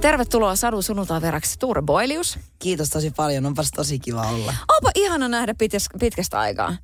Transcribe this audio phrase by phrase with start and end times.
[0.00, 2.38] Tervetuloa Sadun sunnuntai vieraksi Tuure Boilius.
[2.58, 4.54] Kiitos tosi paljon, onpas tosi kiva olla.
[4.68, 6.76] Onpa ihana nähdä pitäs, pitkästä aikaa.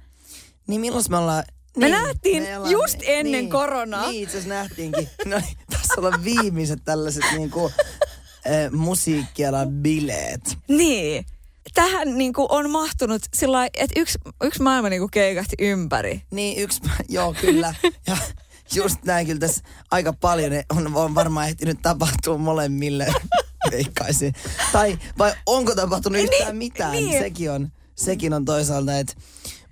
[0.67, 1.45] Niin milloin me ollaan...
[1.77, 4.11] Me niin, nähtiin me ollaan- just ennen niin, koronaa.
[4.11, 5.09] Niin, itse nähtiinkin.
[5.25, 7.71] No niin, tässä on viimeiset tällaiset niinku,
[8.47, 10.59] äh, musiikkialan bileet.
[10.69, 11.25] Niin.
[11.75, 16.23] Tähän niinku on mahtunut sillä että yksi, yksi maailma niinku keikahti ympäri.
[16.31, 17.75] Niin yksi, joo kyllä.
[18.07, 18.17] Ja
[18.75, 23.07] just näin kyllä tässä aika paljon on, on varmaan ehtinyt tapahtua molemmille,
[23.71, 24.35] veikkaisin.
[24.73, 27.19] Tai vai onko tapahtunut yhtään Niin, mitään, niin.
[27.19, 29.15] sekin on, sekin on toisaalta, että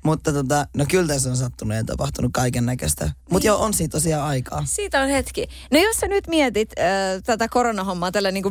[0.05, 3.11] mutta tota, no kyllä tässä on sattunut ja tapahtunut kaiken näköistä.
[3.31, 4.62] Mutta joo, on siitä tosiaan aikaa.
[4.67, 5.47] Siitä on hetki.
[5.70, 6.84] No jos sä nyt mietit äh,
[7.27, 8.51] tätä koronahommaa tällä niinku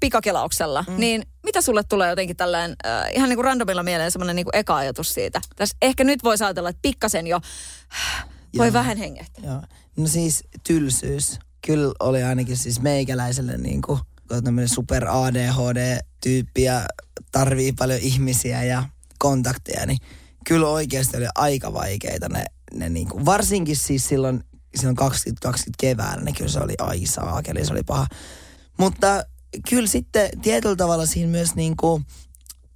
[0.00, 0.94] pikakelauksella, mm.
[0.96, 5.14] niin mitä sulle tulee jotenkin tällainen äh, ihan niinku randomilla mieleen semmoinen niinku eka ajatus
[5.14, 5.40] siitä?
[5.56, 7.40] Tässä ehkä nyt voisi ajatella, että pikkasen jo
[8.58, 9.44] voi vähän hengähtää.
[9.44, 9.62] Joo.
[9.96, 11.38] No siis tylsyys.
[11.66, 16.86] Kyllä oli ainakin siis meikäläiselle niin kuin tämmöinen super ADHD-tyyppi ja
[17.32, 18.84] tarvii paljon ihmisiä ja
[19.18, 19.98] kontakteja, niin
[20.46, 26.24] kyllä oikeasti oli aika vaikeita ne, ne niin kuin, varsinkin siis silloin, silloin 2020 keväällä,
[26.24, 28.06] niin kyllä se oli ai saakeli, se oli paha.
[28.78, 29.24] Mutta
[29.68, 32.06] kyllä sitten tietyllä tavalla siinä myös niin kuin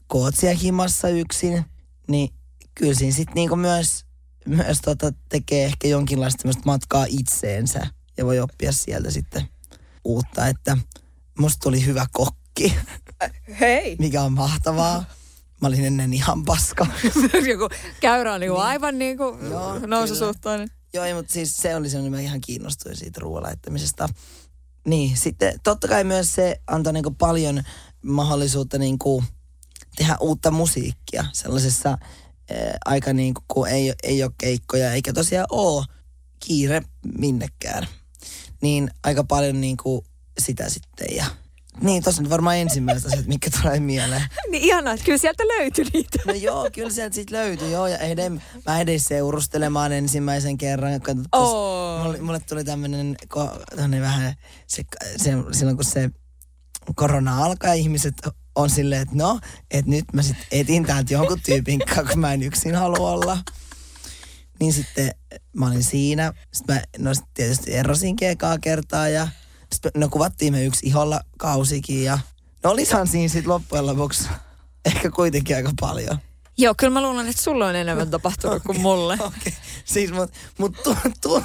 [0.07, 1.65] kootsia himassa yksin,
[2.09, 2.29] niin
[2.75, 4.05] kyllä siinä sitten niinku myös,
[4.47, 9.49] myös tota tekee ehkä jonkinlaista matkaa itseensä ja voi oppia sieltä sitten
[10.05, 10.79] uutta, että
[11.39, 12.75] musta tuli hyvä kokki,
[13.61, 13.97] Hei!
[13.99, 15.05] mikä on mahtavaa.
[15.61, 16.87] Mä olin ennen ihan paska.
[17.51, 17.69] Joku
[18.01, 20.69] käyrä on niinku aivan niinku Joo, noususuhtainen.
[20.95, 24.09] Joo, ei, mutta siis se oli semmoinen, mä ihan kiinnostuin siitä ruoan laittamisesta.
[24.87, 27.63] Niin, sitten totta kai myös se antoi niinku paljon
[28.03, 29.25] mahdollisuutta niinku
[29.97, 31.99] tehdä uutta musiikkia sellaisessa
[32.51, 35.85] äh, aika niinku, kun ei, ei ole keikkoja eikä tosiaan ole
[36.47, 36.83] kiire
[37.19, 37.87] minnekään.
[38.63, 40.05] Niin aika paljon niinku
[40.39, 41.27] sitä sitten ja
[41.81, 44.23] niin, tossa nyt varmaan ensimmäiset asiat, mikä tulee mieleen.
[44.51, 46.19] Niin ihanaa, että kyllä sieltä löytyi niitä.
[46.27, 47.87] No joo, kyllä sieltä sitten löytyi, joo.
[47.87, 51.01] Ja ehdin, mä ehdin seurustelemaan ensimmäisen kerran.
[51.01, 52.03] Kun, Oo.
[52.03, 53.17] mulle, mulle tuli tämmöinen
[54.01, 54.35] vähän,
[54.67, 54.83] se,
[55.17, 56.11] se, silloin kun se
[56.95, 58.15] korona alkaa, ihmiset
[58.57, 59.41] on silleen, että no,
[59.71, 63.39] että nyt mä sitten etin täältä jonkun tyypin kanssa, kun mä en yksin halua olla.
[64.61, 65.11] Niin sitten
[65.53, 66.33] mä olin siinä.
[66.53, 69.29] Sitten mä no sit tietysti erosinkin ekaa kertaa ja
[69.73, 72.19] sitten no kuvattiin me yksi iholla kausikin ja
[72.63, 74.29] no olisahan siinä sitten loppujen lopuksi
[74.85, 76.19] ehkä kuitenkin aika paljon.
[76.59, 79.15] Joo, kyllä mä luulen, että sulla on enemmän tapahtunut kuin mulle.
[79.15, 79.53] Okei, okay.
[79.85, 81.43] siis mut, mut tu, tu,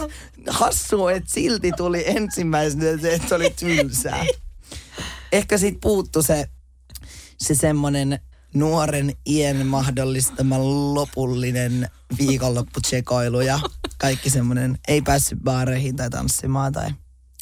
[0.49, 4.25] hassu, että silti tuli ensimmäisenä, että se oli tylsää.
[5.31, 6.49] Ehkä siitä puuttu se,
[7.41, 8.19] se semmonen
[8.53, 10.56] nuoren iän mahdollistama
[10.94, 13.59] lopullinen viikonlopputsekoilu ja
[13.97, 16.90] kaikki semmonen, ei päässyt baareihin tai tanssimaan tai...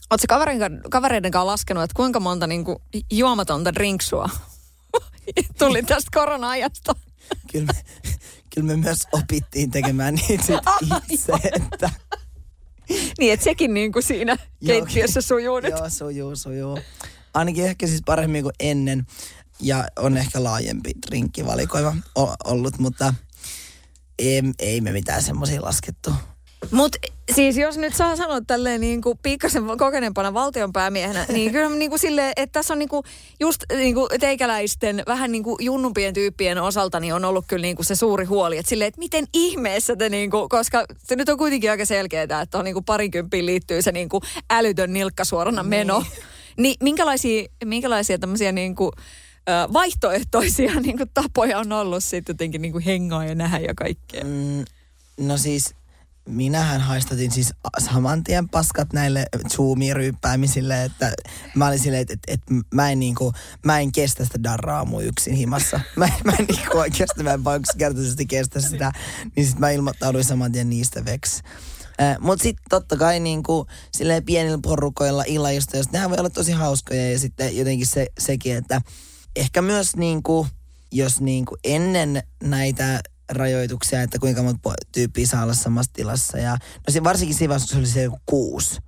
[0.09, 4.29] Oletko kavereiden, kavereiden kanssa laskenut, että kuinka monta niinku juomatonta drinksua
[5.59, 6.95] tuli tästä korona-ajasta?
[7.51, 7.83] Kyllä me,
[8.55, 10.59] kyllä me myös opittiin tekemään niitä sit
[11.09, 11.89] itse, että...
[13.19, 15.71] Niin, että sekin niinku siinä Joo, keittiössä sujuu nyt.
[15.71, 16.79] Joo, sujuu, sujuu.
[17.33, 19.05] Ainakin ehkä siis paremmin kuin ennen.
[19.61, 23.13] Ja on ehkä laajempi drinkkivalikoima o- ollut, mutta
[24.19, 26.11] ei, ei me mitään semmoisia laskettu.
[26.71, 26.97] Mutta
[27.35, 31.99] siis jos nyt saa sanoa tälleen niin kuin pikkasen kokeneempana valtionpäämiehenä, niin kyllä niin kuin
[31.99, 33.03] silleen, että tässä on niin kuin
[33.39, 37.75] just niin kuin teikäläisten vähän niin kuin junnumpien tyyppien osalta niin on ollut kyllä niin
[37.75, 41.29] kuin se suuri huoli, että silleen, että miten ihmeessä te niin kuin, koska se nyt
[41.29, 45.63] on kuitenkin aika selkeää, että on niin kuin parinkymppiin liittyy se niin kuin älytön nilkkasuorana
[45.63, 46.03] meno.
[46.57, 48.91] Niin minkälaisia, minkälaisia tämmöisiä niin kuin,
[49.73, 54.23] vaihtoehtoisia niin kuin tapoja on ollut sitten jotenkin niin kuin hengaa ja nähdä ja kaikkea?
[54.23, 54.65] Mm,
[55.27, 55.75] no siis
[56.29, 61.13] minähän haistatin siis saman tien paskat näille Zoomie-ryyppäämisille, että
[61.55, 63.33] mä olin silleen, että, että, että mä, en niinku,
[63.65, 65.79] mä en kestä sitä darraa mun yksin himassa.
[65.95, 68.91] Mä, mä en niinku oikeasti, mä en vaan yksinkertaisesti kestä sitä.
[69.35, 71.43] Niin sit mä ilmoittauduin saman tien niistä veksi.
[72.19, 77.19] Mutta sitten totta kai niinku, silleen pienillä porukoilla illajista, nehän voi olla tosi hauskoja ja
[77.19, 78.81] sitten jotenkin se, sekin, että
[79.35, 80.47] ehkä myös niinku,
[80.91, 82.99] jos niinku ennen näitä
[83.29, 86.37] rajoituksia, että kuinka monta tyyppiä saa olla samassa tilassa.
[86.37, 88.79] Ja, no se, varsinkin siinä vaiheessa, kun se oli se joku kuusi,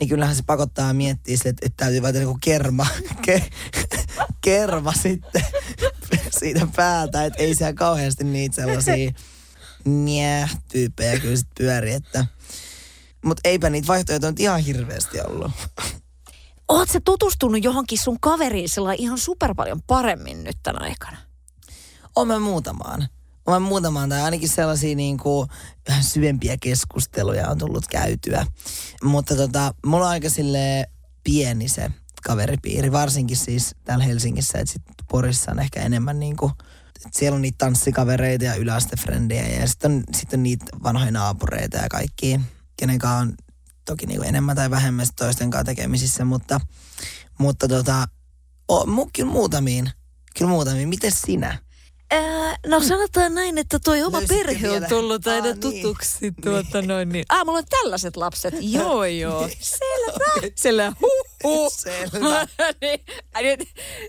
[0.00, 2.86] niin kyllähän se pakottaa miettiä sille, että, että täytyy vaikka joku kerma,
[3.26, 3.50] ke,
[4.40, 5.44] kerma sitten
[6.40, 9.12] siitä päältä, että ei siellä kauheasti niitä sellaisia
[9.84, 12.26] nie-tyyppejä kyllä sit pyöri, että
[13.24, 15.52] mutta eipä niitä vaihtoehtoja ihan hirveästi ollut.
[16.92, 21.16] Sä tutustunut johonkin sun kaveriin sillä ihan super paljon paremmin nyt tänä aikana?
[22.26, 23.08] Mä muutamaan.
[23.48, 25.48] Mä muutamaan, tai ainakin sellaisia niin kuin,
[26.00, 28.46] syvempiä keskusteluja on tullut käytyä.
[29.02, 30.86] Mutta tota, mulla on aika sille
[31.24, 31.90] pieni se
[32.22, 36.52] kaveripiiri, varsinkin siis täällä Helsingissä, että sit Porissa on ehkä enemmän niin kuin,
[37.06, 41.76] että siellä on niitä tanssikavereita ja yläastefrendejä ja sitten on, sit on niitä vanhoja naapureita
[41.76, 42.40] ja kaikki,
[42.76, 43.34] kenen on
[43.90, 46.60] toki niin kuin enemmän tai vähemmän toisten kanssa tekemisissä, mutta,
[47.38, 48.08] mutta tota,
[48.68, 49.90] o, mu, kyllä muutamiin,
[50.38, 50.88] kyllä muutamiin.
[50.88, 51.58] Miten sinä?
[52.10, 54.88] Ää, no sanotaan näin, että toi oma Löysitte perhe on vielä?
[54.88, 55.60] tullut aina Aa, niin.
[55.60, 56.32] tutuksi.
[56.42, 57.24] Tuota, noin, niin.
[57.28, 58.54] Ah, mulla on tällaiset lapset.
[58.76, 59.48] Joo, joo.
[59.60, 60.50] Selvä.
[60.56, 60.92] Selvä.
[61.00, 61.72] Huh, huh.
[61.72, 62.46] Selvä.
[62.80, 63.00] niin,
[63.34, 63.60] ai nyt,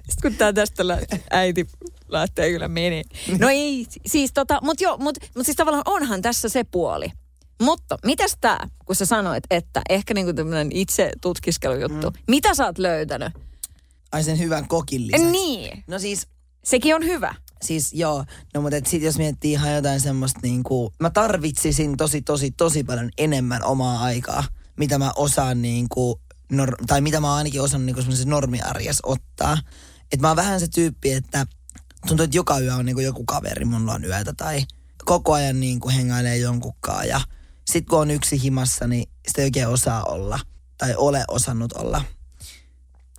[0.09, 0.83] sit kun tää tästä
[1.31, 1.67] äiti
[2.07, 3.03] lähtee kyllä meni.
[3.39, 7.11] No ei, siis tota, mut joo, mut, mut siis tavallaan onhan tässä se puoli.
[7.61, 12.09] Mutta mitäs tää, kun sä sanoit, että ehkä niinku tämmönen itse tutkiskelujuttu.
[12.09, 12.17] Mm.
[12.27, 13.33] Mitä sä oot löytänyt?
[14.11, 15.25] Ai sen hyvän kokin lisäksi.
[15.31, 16.27] Niin, No siis,
[16.63, 17.35] sekin on hyvä.
[17.61, 22.21] siis joo, no mutta et sit jos miettii ihan jotain semmoista niinku, mä tarvitsisin tosi
[22.21, 24.43] tosi tosi paljon enemmän omaa aikaa,
[24.77, 26.21] mitä mä osaan niinku,
[26.53, 29.57] nor- tai mitä mä oon ainakin osannut niinku semmoisessa normiarjessa ottaa.
[30.13, 31.45] Et mä oon vähän se tyyppi, että
[32.07, 34.65] tuntuu, että joka yö on niinku joku kaveri, mulla on yötä tai
[35.05, 37.21] koko ajan niinku hengailee jonkunkaan ja
[37.65, 40.39] sit kun on yksi himassa, niin sitä ei oikein osaa olla
[40.77, 42.03] tai ole osannut olla.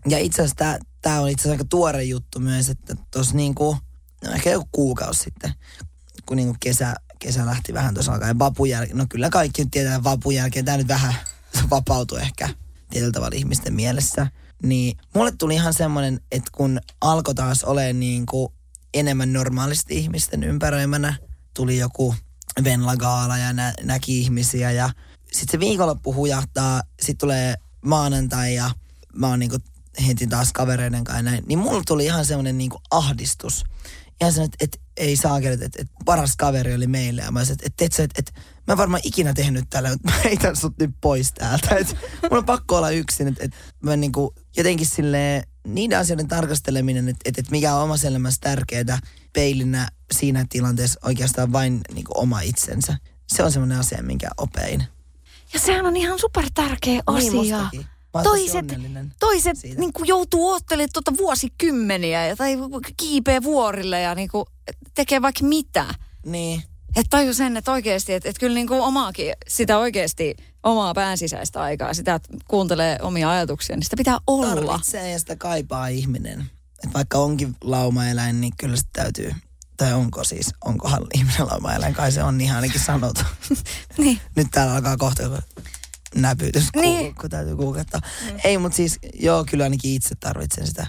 [0.08, 3.76] Ja itse asiassa tämä, on itse asiassa aika tuore juttu myös, että tuossa niinku,
[4.24, 5.54] no ehkä joku kuukausi sitten,
[6.26, 8.28] kun niinku kesä, kesä lähti vähän tuossa alkaa.
[8.28, 11.14] Ja vapun jälkeen, no kyllä kaikki nyt tietää vapun jälkeen, tämä nyt vähän
[11.70, 12.48] vapautui ehkä
[12.90, 14.26] tietyllä tavalla ihmisten mielessä.
[14.62, 18.52] Niin mulle tuli ihan semmoinen, että kun alkoi taas olemaan niinku
[18.94, 21.14] enemmän normaalisti ihmisten ympäröimänä,
[21.54, 22.14] tuli joku
[22.64, 24.90] Venla-gaala ja nä, näki ihmisiä ja
[25.32, 27.54] sitten se viikonloppu hujahtaa, sitten tulee
[27.84, 28.70] maanantai ja
[29.14, 29.58] mä oon niinku
[30.06, 33.64] heti taas kavereiden kanssa näin, niin mulla tuli ihan semmoinen niinku ahdistus.
[34.20, 37.22] Ihan semmoinen, että et, ei saa että et, et paras kaveri oli meille.
[37.22, 38.34] Ja mä sanoin, että et, et, et, et,
[38.66, 41.74] mä en varmaan ikinä tehnyt tällä, mutta mä heitän sut nyt pois täältä.
[41.74, 43.28] Et, mulla on pakko olla yksin.
[43.28, 43.52] Että et,
[43.82, 48.98] mä niinku, jotenkin silleen, niiden asioiden tarkasteleminen, että et, et mikä on omassa elämässä tärkeää
[49.32, 52.96] peilinä siinä tilanteessa oikeastaan vain niinku oma itsensä.
[53.28, 54.84] Se on semmoinen asia, minkä opein.
[55.52, 57.32] Ja sehän on ihan super tärkeä Niin, asia.
[57.32, 57.86] mustakin.
[58.12, 58.66] Tosi toiset
[59.20, 59.80] toiset siitä.
[59.80, 62.56] niin kuin joutuu oottelemaan tuota vuosikymmeniä ja, tai
[62.96, 64.44] kiipee vuorille ja niin kuin
[64.94, 65.94] tekee vaikka mitä.
[66.26, 66.62] Niin.
[66.96, 71.62] Että taju sen, että oikeasti, että, että kyllä niin kuin omaakin, sitä oikeasti omaa päänsisäistä
[71.62, 74.54] aikaa, sitä kuuntelee omia ajatuksia, niin sitä pitää olla.
[74.54, 76.50] Tarvitsee ja sitä kaipaa ihminen.
[76.84, 79.34] Et vaikka onkin laumaeläin, niin kyllä sitä täytyy,
[79.76, 83.20] tai onko siis, onkohan ihminen laumaeläin, kai se on niin ainakin sanottu.
[83.98, 84.20] Niin.
[84.36, 85.22] Nyt täällä alkaa kohta
[86.14, 87.14] näpytys, kun, Niin.
[87.14, 88.00] kun täytyy googlettaa.
[88.44, 90.86] Ei, mutta siis joo, kyllä ainakin itse tarvitsen sitä.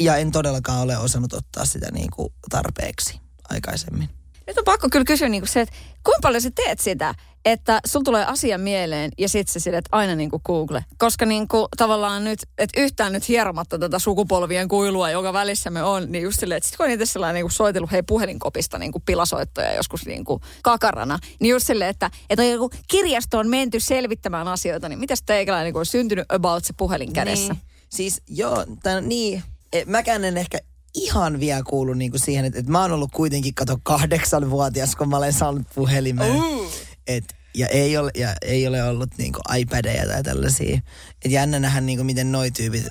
[0.00, 4.08] Ja en todellakaan ole osannut ottaa sitä niin kuin tarpeeksi aikaisemmin.
[4.50, 5.74] Nyt on pakko kyllä kysyä niin kuin se, että
[6.04, 7.14] kuinka paljon sä teet sitä,
[7.44, 10.84] että sulla tulee asia mieleen ja sit sä sille, aina niin kuin Google.
[10.98, 15.82] Koska niin kuin tavallaan nyt, että yhtään nyt hieromatta tätä sukupolvien kuilua, joka välissä me
[15.82, 18.78] on, niin just silleen, että sit kun on itse sellainen niin kuin soitellut hei puhelinkopista
[18.78, 23.48] niin kuin pilasoittoja joskus niin kuin kakarana, niin just silleen, että, että on joku kirjastoon
[23.48, 27.52] menty selvittämään asioita, niin mitäs teikäläinen niin on syntynyt about se puhelin kädessä?
[27.52, 27.62] Niin.
[27.88, 30.58] Siis joo, tai niin, e, mäkään en ehkä
[30.94, 35.16] ihan vielä kuulu niinku siihen, että, että mä oon ollut kuitenkin, kato, kahdeksanvuotias, kun mä
[35.16, 36.36] olen saanut puhelimen.
[36.36, 36.72] Uh.
[37.06, 40.80] Et, ja, ei ole, ja ei ole ollut niinku iPadeja tai tällaisia.
[41.24, 42.86] Et jännä nähdä, niinku, miten noi tyypit,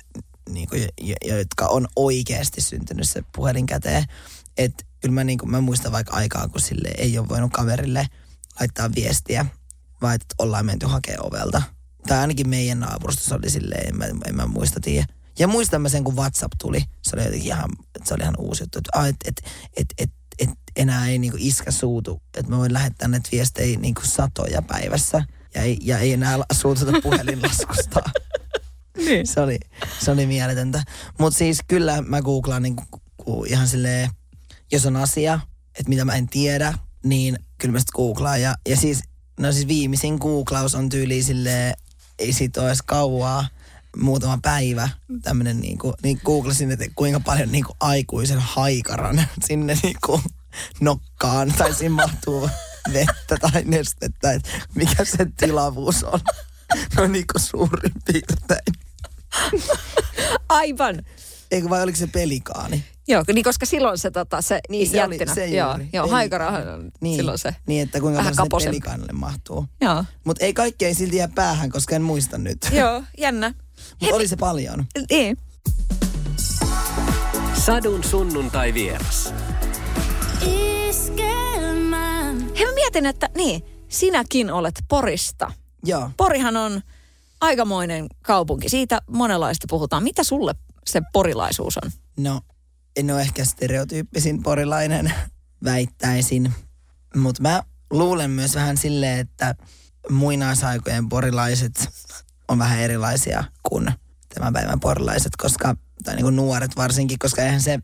[0.50, 4.04] niinku, jo- jo- jotka on oikeasti syntynyt se puhelin käteen.
[4.56, 8.06] Et kyllä mä, niinku, mä muistan vaikka aikaa, kun sille ei ole voinut kaverille
[8.60, 9.46] laittaa viestiä,
[10.02, 11.62] vaan että ollaan menty hakemaan ovelta.
[12.06, 15.06] Tai ainakin meidän naapurustossa oli silleen, en mä, en mä muista tiedä.
[15.40, 16.84] Ja muistan mä sen, kun WhatsApp tuli.
[17.02, 17.70] Se oli jotenkin ihan,
[18.04, 18.78] se oli ihan uusi juttu.
[18.78, 19.42] Että et, et,
[19.76, 22.22] et, et, et enää ei niinku iskä suutu.
[22.36, 25.22] Että mä voin lähettää näitä viestejä niinku satoja päivässä.
[25.54, 28.00] Ja ei, ja ei enää suututa puhelinlaskusta.
[28.96, 29.26] Niin.
[29.26, 29.58] se, oli,
[30.00, 30.82] se oli mieletöntä.
[31.18, 32.84] Mutta siis kyllä mä googlaan niinku,
[33.16, 34.10] ku, ihan silleen,
[34.72, 38.42] jos on asia, että mitä mä en tiedä, niin kyllä mä sit googlaan.
[38.42, 39.00] Ja, ja siis,
[39.40, 41.74] no siis viimeisin googlaus on tyyli silleen,
[42.18, 43.46] ei sit ole edes kauaa,
[43.96, 44.88] muutama päivä
[45.22, 50.20] tämmönen niinku, niin googlasin, että kuinka paljon niinku aikuisen haikaran sinne niinku
[50.80, 52.50] nokkaan, tai siinä mahtuu
[52.92, 56.20] vettä tai nestettä, että mikä se tilavuus on.
[56.96, 58.74] no niin kuin suurin piirtein.
[60.48, 61.02] Aivan.
[61.50, 62.84] Eikö vai oliko se pelikaani?
[63.08, 65.34] Joo, niin koska silloin se, tota, se, Niin, se oli- jättinä.
[65.34, 65.88] se joo, juuri.
[65.92, 67.54] joo haikarahan on Niin, silloin se.
[67.66, 69.66] Niin, että kuinka vähän paljon pelikaanille mahtuu.
[69.80, 70.04] Joo.
[70.24, 72.58] Mutta ei kaikki ei silti jää päähän, koska en muista nyt.
[72.72, 73.54] joo, jännä.
[74.00, 74.86] Mutta oli se paljon.
[75.10, 75.36] Niin.
[77.54, 79.34] Sadun sunnuntai vieras.
[82.58, 85.52] Hei mä mietin, että niin, sinäkin olet Porista.
[85.84, 86.10] Joo.
[86.16, 86.80] Porihan on
[87.40, 88.68] aikamoinen kaupunki.
[88.68, 90.02] Siitä monenlaista puhutaan.
[90.02, 90.54] Mitä sulle
[90.86, 91.90] se porilaisuus on?
[92.16, 92.40] No,
[92.96, 95.12] en ole ehkä stereotyyppisin porilainen,
[95.64, 96.54] väittäisin.
[97.16, 99.54] Mutta mä luulen myös vähän silleen, että
[100.10, 101.88] muinaisaikojen porilaiset
[102.50, 103.92] on vähän erilaisia kuin
[104.34, 107.78] tämän päivän porilaiset, koska, tai niin kuin nuoret varsinkin, koska eihän se,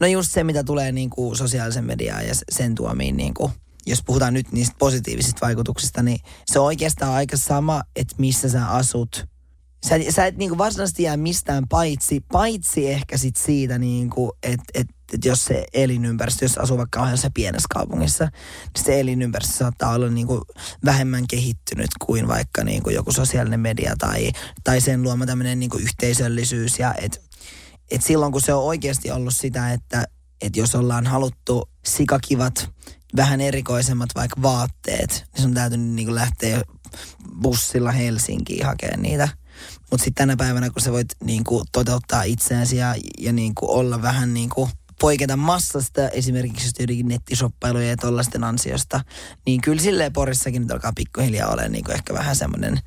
[0.00, 3.52] no just se, mitä tulee niin kuin sosiaalisen mediaan ja sen tuomiin niin kuin
[3.86, 8.66] jos puhutaan nyt niistä positiivisista vaikutuksista, niin se on oikeastaan aika sama, että missä sä
[8.66, 9.26] asut.
[9.88, 14.86] Sä, sä et niinku varsinaisesti jää mistään paitsi, paitsi ehkä sit siitä, niinku, että et,
[15.12, 20.08] et jos se elinympäristö, jos asuu vaikka ohjassa pienessä kaupungissa, niin se elinympäristö saattaa olla
[20.08, 20.42] niinku
[20.84, 24.30] vähemmän kehittynyt kuin vaikka niinku joku sosiaalinen media tai,
[24.64, 26.78] tai sen luoma tämmöinen niinku yhteisöllisyys.
[26.78, 27.22] Ja et,
[27.90, 30.04] et silloin kun se on oikeasti ollut sitä, että
[30.40, 32.70] et jos ollaan haluttu sikakivat,
[33.16, 36.62] vähän erikoisemmat vaikka vaatteet, niin sun täytynyt niinku lähteä
[37.42, 39.28] bussilla Helsinkiin hakemaan niitä.
[39.94, 44.34] Mutta sitten tänä päivänä, kun sä voit niinku toteuttaa itseäsi ja, ja niinku olla vähän
[44.34, 44.68] niinku
[45.00, 49.00] poiketa massasta esimerkiksi just jotenkin nettishoppailujen ja tollaisten ansiosta,
[49.46, 52.78] niin kyllä silleen Porissakin nyt alkaa pikkuhiljaa olla niinku ehkä vähän semmoinen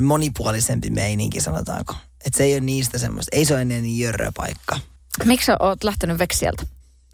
[0.00, 1.94] monipuolisempi meininki, sanotaanko.
[2.26, 4.78] Että se ei ole niistä semmoista, ei se ole enää niin jörrö paikka.
[5.24, 6.62] Miksi sä oot lähtenyt Veksieltä?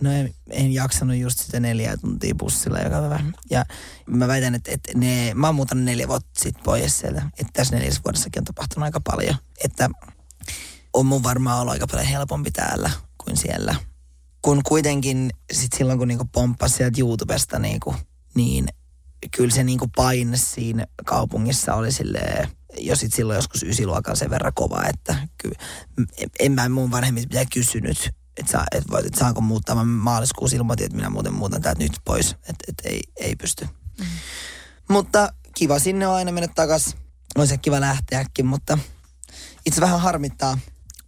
[0.01, 3.21] No en, en jaksanut just sitä neljää tuntia bussilla joka päivä.
[3.51, 3.65] Ja
[4.07, 7.23] mä väitän, että, että ne, mä oon muutanut neljä vuotta sitten pois sieltä.
[7.39, 9.37] Että tässä neljässä vuodessakin on tapahtunut aika paljon.
[9.65, 9.91] Että
[10.93, 12.91] on mun varmaan ollut aika paljon helpompi täällä
[13.25, 13.75] kuin siellä.
[14.43, 17.95] Kun kuitenkin sit silloin, kun niinku pomppasi sieltä YouTubesta, niinku,
[18.35, 18.67] niin
[19.37, 24.53] kyllä se niinku paine siinä kaupungissa oli silleen, jo sit silloin joskus ysiluokalla sen verran
[24.55, 25.59] kova, että kyllä,
[26.19, 29.75] en, en mä mun vanhemmilta mitään kysynyt, että saa, et voit, et saanko muuttaa.
[29.75, 33.69] Mä maaliskuussa ilmoitin, että minä muuten muutan täältä nyt pois, että et ei, ei pysty.
[33.99, 34.07] Mm.
[34.89, 36.97] Mutta kiva sinne on aina mennä takas.
[37.39, 38.79] Olisi kiva lähteäkin, mutta
[39.67, 40.59] itse vähän harmittaa.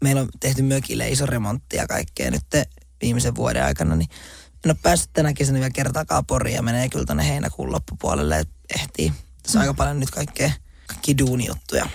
[0.00, 2.46] Meillä on tehty mökille iso remontti ja kaikkea nyt
[3.02, 4.08] viimeisen vuoden aikana, niin
[4.64, 8.54] en ole päässyt tänä kesänä vielä kertaakaan Poriin ja menee kyllä tänne heinäkuun loppupuolelle, että
[8.74, 9.12] ehtii.
[9.42, 10.52] Tässä on aika paljon nyt kaikkea,
[10.86, 11.88] kaikki duunijuttuja.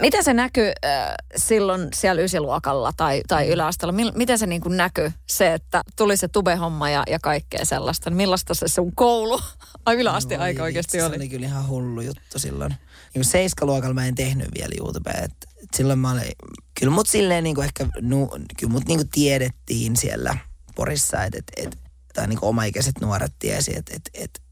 [0.00, 3.92] Miten se näkyy äh, silloin siellä ysiluokalla tai, tai yläasteella?
[3.92, 8.10] Mil, miten se niin kuin näkyy se, että tuli se tubehomma ja, ja kaikkea sellaista?
[8.10, 9.40] Millaista se sun koulu,
[9.86, 11.14] ai yläaste No, aika oikeasti vitsi, oli?
[11.14, 12.74] Se oli kyllä ihan hullu juttu silloin.
[13.14, 15.20] Niin seiskaluokalla mä en tehnyt vielä YouTubea.
[15.22, 16.32] Et, et silloin mä olin,
[16.80, 18.30] kyllä mut silleen niin kuin ehkä, nu,
[18.60, 20.36] kyllä mut niin kuin tiedettiin siellä
[20.74, 21.78] Porissa, että et, et,
[22.14, 24.42] tai niin kuin omaikäiset nuoret tiesi, että et, et,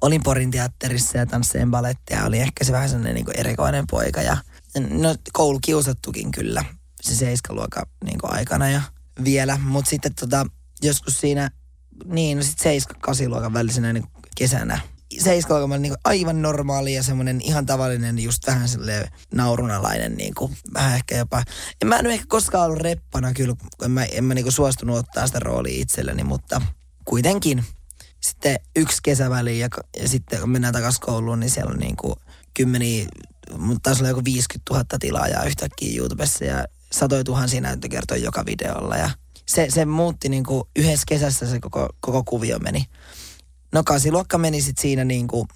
[0.00, 2.24] olin Porin teatterissa ja tanssien balettia.
[2.24, 4.36] Oli ehkä se vähän sellainen niin kuin erikoinen poika ja
[4.80, 6.64] no koulu kiusattukin kyllä
[7.02, 8.82] se seiskaluokan niin aikana ja
[9.24, 9.58] vielä.
[9.58, 10.46] Mutta sitten tota,
[10.82, 11.50] joskus siinä,
[12.04, 14.80] niin no sitten seiska kasiluokan välisenä niin kesänä.
[15.18, 20.34] Seiskaluokan mä olin niin aivan normaali ja semmoinen ihan tavallinen, just vähän sellainen naurunalainen, niin
[20.34, 21.42] kuin, vähän ehkä jopa.
[21.82, 24.98] En mä en ehkä koskaan ollut reppana kyllä, kun en mä, en mä niin suostunut
[24.98, 26.62] ottaa sitä roolia itselleni, mutta
[27.04, 27.64] kuitenkin
[28.20, 29.68] sitten yksi kesäväli ja,
[30.02, 32.14] ja sitten kun mennään takaisin kouluun, niin siellä on niin kuin
[32.54, 33.06] kymmeniä,
[33.58, 38.96] mutta taisi olla joku 50 000 tilaajaa yhtäkkiä YouTubessa ja satoi tuhansia näyttökertoja joka videolla
[38.96, 39.10] ja
[39.48, 42.84] se, se muutti niin kuin yhdessä kesässä se koko, koko kuvio meni.
[43.72, 45.48] No kasiluokka meni sitten siinä niin kuin,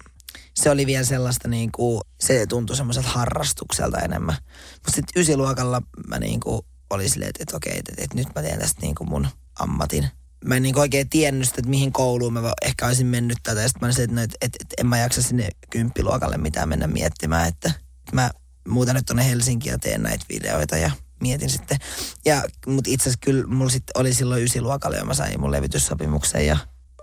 [0.53, 4.35] se oli vielä sellaista niin kuin, se tuntui semmoiselta harrastukselta enemmän.
[4.73, 8.41] Mutta sitten ysiluokalla mä niin kuin oli silleen, että, että okei, että, että nyt mä
[8.41, 9.27] teen tästä niin kuin mun
[9.59, 10.07] ammatin.
[10.45, 13.61] Mä en niin oikein tiennyt sitä, että mihin kouluun mä ehkä olisin mennyt tätä.
[13.61, 16.37] Ja sitten mä olin silleen, että, no, että, että, että en mä jaksa sinne kymppiluokalle
[16.37, 17.71] mitään mennä miettimään, että
[18.11, 18.31] mä
[18.67, 20.91] muutan nyt tuonne Helsinkiin ja teen näitä videoita ja
[21.21, 21.77] mietin sitten.
[22.25, 26.47] Ja, mutta itse asiassa kyllä mulla sitten oli silloin ysiluokalla ja mä sain mun levityssopimuksen
[26.47, 26.57] ja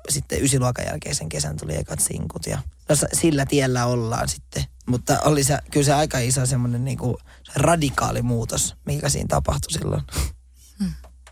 [0.09, 4.65] sitten ysiluokan jälkeisen kesän tuli ekat sinkut ja no, sillä tiellä ollaan sitten.
[4.87, 7.19] Mutta oli se, kyllä se aika iso semmoinen niinku
[7.55, 10.03] radikaali muutos, mikä siinä tapahtui silloin.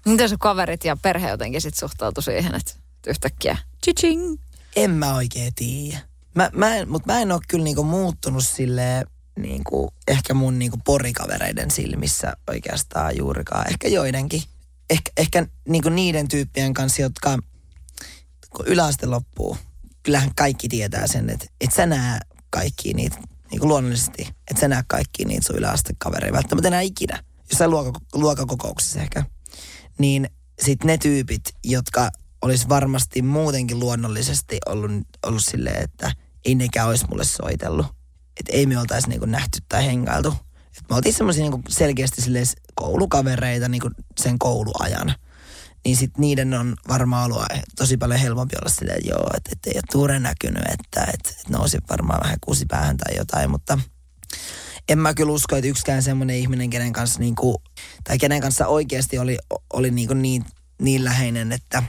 [0.07, 2.73] Miten sun kaverit ja perhe jotenkin sit suhtautui siihen, että
[3.07, 4.39] yhtäkkiä chiching.
[4.77, 5.99] En mä oikein tiedä.
[6.35, 9.07] Mä, mä en, mutta mä en ole kyllä niinku muuttunut silleen
[9.39, 13.69] niinku, ehkä mun niinku porikavereiden silmissä oikeastaan juurikaan.
[13.69, 14.43] Ehkä joidenkin.
[14.91, 17.39] Ehkä, ehkä niinku niiden tyyppien kanssa, jotka
[18.51, 19.57] kun yläaste loppuu,
[20.03, 23.17] kyllähän kaikki tietää sen, että et sä näe kaikki niitä
[23.51, 28.01] niin kuin luonnollisesti, että sä näe kaikki niitä sun yläastekavereita, välttämättä enää ikinä, jossain luokka,
[28.15, 29.25] luokkakokouksessa ehkä,
[29.99, 30.31] niin
[30.63, 32.11] sitten ne tyypit, jotka
[32.43, 34.91] olisi varmasti muutenkin luonnollisesti ollut,
[35.27, 36.13] ollut silleen, että
[36.45, 37.87] ei nekään olisi mulle soitellut.
[38.41, 40.35] Että ei me oltaisi niinku nähty tai hengailtu.
[40.79, 42.23] Et me oltiin semmoisia niinku selkeästi
[42.75, 45.15] koulukavereita niinku sen kouluajan.
[45.85, 47.45] Niin sitten niiden on varmaan ollut
[47.77, 51.37] tosi paljon helpompi olla silleen, että joo, että et ei ole tuure näkynyt, että et,
[51.41, 53.79] et nousi varmaan vähän kusipäähän tai jotain, mutta
[54.89, 57.63] en mä kyllä usko, että yksikään semmoinen ihminen, kenen kanssa niinku,
[58.05, 59.39] tai kenen kanssa oikeasti oli,
[59.73, 60.45] oli niinku niin,
[60.83, 61.83] niin läheinen, että,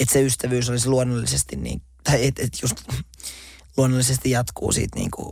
[0.00, 2.76] että se ystävyys olisi luonnollisesti niin, tai että et just
[3.76, 5.30] luonnollisesti jatkuu siitä niin kuin,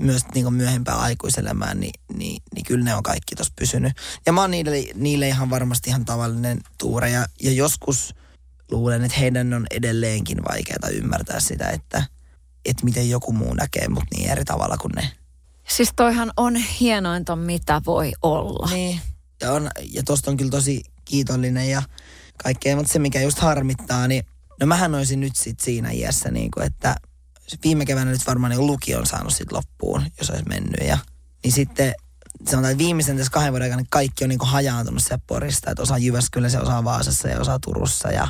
[0.00, 3.92] myös niin kuin myöhempään aikuiselämään, niin, niin, niin kyllä ne on kaikki tuossa pysynyt.
[4.26, 8.14] Ja mä oon niille, niille ihan varmasti ihan tavallinen tuure ja, ja joskus
[8.70, 12.04] luulen, että heidän on edelleenkin vaikeaa ymmärtää sitä, että,
[12.64, 15.10] että miten joku muu näkee mut niin eri tavalla kuin ne.
[15.68, 18.68] Siis toihan on hienointa, mitä voi olla.
[18.70, 19.00] Niin,
[19.40, 21.82] ja, on, ja tosta on kyllä tosi kiitollinen ja
[22.42, 24.24] kaikkea, mutta se mikä just harmittaa, niin
[24.60, 26.96] no mähän olisin nyt sit siinä iässä, niin kuin, että
[27.64, 30.88] viime keväänä nyt varmaan niin lukio on saanut sit loppuun, jos olisi mennyt.
[30.88, 30.98] Ja,
[31.44, 31.94] niin sitten
[32.48, 35.82] sanotaan, että viimeisen tässä kahden vuoden aikana kaikki on niin kuin hajaantunut siellä Porista, että
[35.82, 38.08] osa Jyväskylässä, osa Vaasassa ja osa Turussa.
[38.08, 38.28] Ja,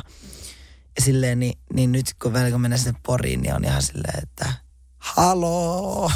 [0.95, 4.53] ja silleen, niin, niin nyt kun kun mennään sinne Poriin, niin on ihan silleen, että
[4.97, 6.11] haloo,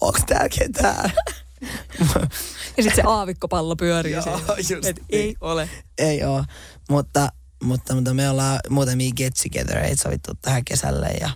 [0.00, 1.12] onko täällä ketään?
[2.76, 4.40] ja sitten se aavikkopallo pyörii Joo, siinä.
[4.58, 5.36] just ei niin.
[5.40, 5.70] ole.
[5.98, 6.44] Ei oo,
[6.90, 7.28] mutta,
[7.62, 11.30] mutta, mutta me ollaan muutamia get together sovittu tähän kesälle ja,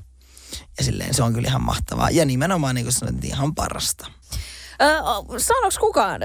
[0.79, 2.11] ja silleen se on kyllä ihan mahtavaa.
[2.11, 4.07] Ja nimenomaan niin kuin sanoin, ihan parasta.
[4.83, 5.01] Öö,
[5.39, 6.21] sanoks kukaan,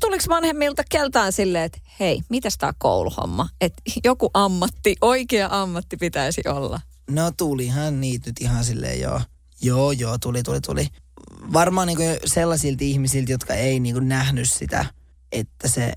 [0.00, 3.48] tuliko vanhemmilta keltään silleen, että hei, mitäs tää kouluhomma?
[3.60, 6.80] Että joku ammatti, oikea ammatti pitäisi olla.
[7.10, 9.20] No tulihan niitä nyt ihan silleen joo.
[9.62, 10.86] Joo, joo, tuli, tuli, tuli.
[11.52, 14.84] Varmaan niin sellaisilta ihmisiltä, jotka ei niin kuin nähnyt sitä,
[15.32, 15.92] että se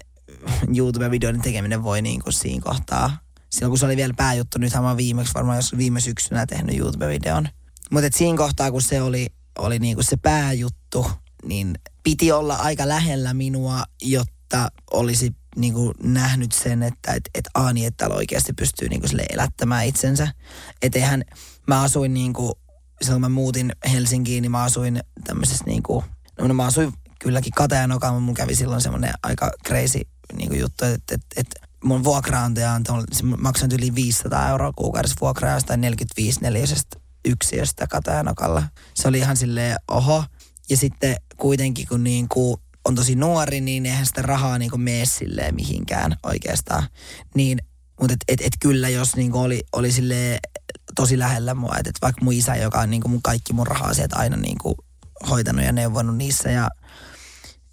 [0.78, 3.18] YouTube-videoiden tekeminen voi niin kuin siinä kohtaa.
[3.50, 7.48] Silloin kun se oli vielä pääjuttu, nythän mä viimeksi varmaan jos viime syksynä tehnyt YouTube-videon.
[7.92, 9.28] Mutta siinä kohtaa, kun se oli,
[9.58, 11.12] oli niin kuin se pääjuttu,
[11.44, 17.46] niin piti olla aika lähellä minua, jotta olisi niin kuin nähnyt sen, että et, et
[17.54, 20.28] Aani, että täällä oikeasti pystyy niin kuin sille elättämään itsensä.
[20.82, 21.24] Että eihän,
[21.68, 22.54] mä asuin niin kuin,
[23.02, 26.06] silloin mä muutin Helsinkiin, niin mä asuin tämmöisessä niin kuin,
[26.42, 30.00] no mä asuin kylläkin Katajanokaan, mutta mun kävi silloin semmoinen aika crazy
[30.38, 33.04] niin kuin juttu, että, että, että mun vuokraantaja antoi,
[33.38, 38.64] maksan yli 500 euroa kuukaudessa vuokraa jostain 45 neliöisestä yksiöstä Katajanokalla.
[38.94, 40.24] Se oli ihan silleen, oho.
[40.70, 44.82] Ja sitten kuitenkin, kun niin kuin on tosi nuori, niin eihän sitä rahaa niin kuin
[44.82, 46.84] mene silleen mihinkään oikeastaan.
[47.36, 47.60] Niin,
[48.02, 50.40] mutta et, et, et kyllä, jos niin kuin oli, oli silleen
[50.96, 53.68] tosi lähellä mua, että et vaikka mun isä, joka on niin kuin mun kaikki mun
[53.68, 54.76] raha-asiat aina niin kuin
[55.30, 56.70] hoitanut ja neuvonut niissä ja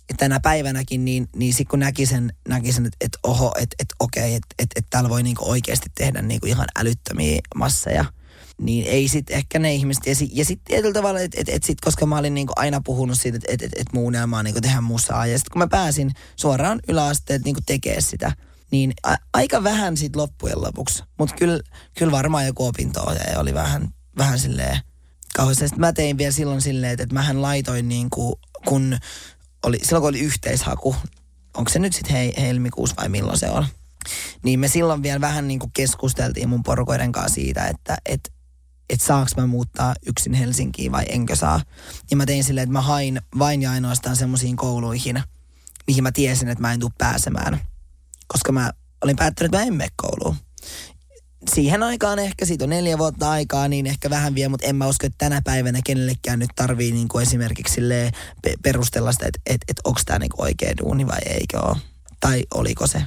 [0.09, 3.77] ja tänä päivänäkin, niin, niin sitten kun näki sen, näki sen että et, oho, että
[3.79, 8.05] et, okei, että et, et täällä voi niinku oikeasti tehdä niinku ihan älyttömiä masseja,
[8.61, 11.81] niin ei sitten ehkä ne ihmiset, ja sitten sit tietyllä tavalla, että et, et sit,
[11.81, 14.61] koska mä olin niinku aina puhunut siitä, että et, et, et mun unelma on niinku
[14.61, 18.33] tehdä musaa, ja sitten kun mä pääsin suoraan yläasteet niinku tekee sitä,
[18.73, 21.03] niin a, aika vähän siitä loppujen lopuksi.
[21.19, 21.61] Mutta kyllä
[21.99, 24.79] kyl varmaan joku opinto-ohjaaja oli vähän, vähän silleen
[25.37, 25.69] kauheasti.
[25.69, 28.99] Sitten mä tein vielä silloin silleen, että, että mähän laitoin niin kuin, kun
[29.63, 30.97] oli, silloin kun oli yhteishaku,
[31.57, 33.67] onko se nyt sitten hei, helmikuussa vai milloin se on,
[34.43, 38.33] niin me silloin vielä vähän niin kuin keskusteltiin mun porukoiden kanssa siitä, että et,
[38.91, 41.61] et saaks mä muuttaa yksin Helsinkiin vai enkö saa.
[42.11, 45.23] Ja mä tein silleen, että mä hain vain ja ainoastaan semmoisiin kouluihin,
[45.87, 47.72] mihin mä tiesin, että mä en tule pääsemään.
[48.33, 48.73] Koska mä
[49.05, 50.37] olin päättänyt, että mä en mene kouluun
[51.51, 54.87] siihen aikaan ehkä, siitä on neljä vuotta aikaa, niin ehkä vähän vielä, mutta en mä
[54.87, 57.81] usko, että tänä päivänä kenellekään nyt tarvii niin kuin esimerkiksi
[58.43, 61.77] pe- perustella sitä, että et, et, onko tämä niin oikea duuni vai eikö ole.
[62.21, 63.03] Tai oliko se.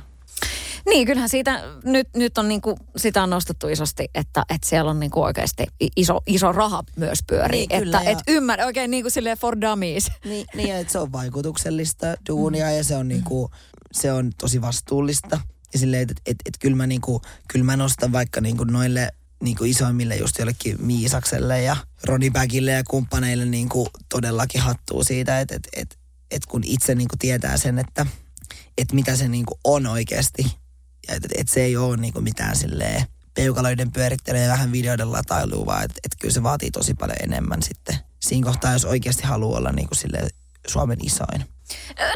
[0.85, 4.99] Niin, kyllähän siitä nyt, nyt on niinku, sitä on nostettu isosti, että, että siellä on
[4.99, 5.63] niinku oikeasti
[5.95, 7.67] iso, iso raha myös pyörii.
[7.67, 10.11] Niin, kyllä, että ja- et ymmärrä oikein niin kuin silleen for dummies.
[10.25, 13.51] Niin, niin että se on vaikutuksellista duunia ja se on, niinku,
[13.95, 15.41] se on tosi vastuullista.
[15.73, 19.11] Ja silleen, että et, et, kyllä, mä niinku, kyllä mä nostan vaikka niinku noille
[19.43, 25.67] niinku isoimmille just jollekin Miisakselle ja Rodipäkille ja kumppaneille niinku todellakin hattuu siitä, että et,
[25.75, 25.99] et,
[26.31, 28.05] et kun itse niinku tietää sen, että
[28.77, 30.43] et mitä se niinku on oikeasti.
[31.07, 35.11] Ja että et, et se ei ole niinku mitään silleen peukaloiden pyörittelyä ja vähän videoiden
[35.11, 37.95] latailua, vaan että et kyllä se vaatii tosi paljon enemmän sitten.
[38.21, 40.29] Siinä kohtaa, jos oikeasti haluaa olla niinku silleen
[40.67, 41.54] Suomen isoin.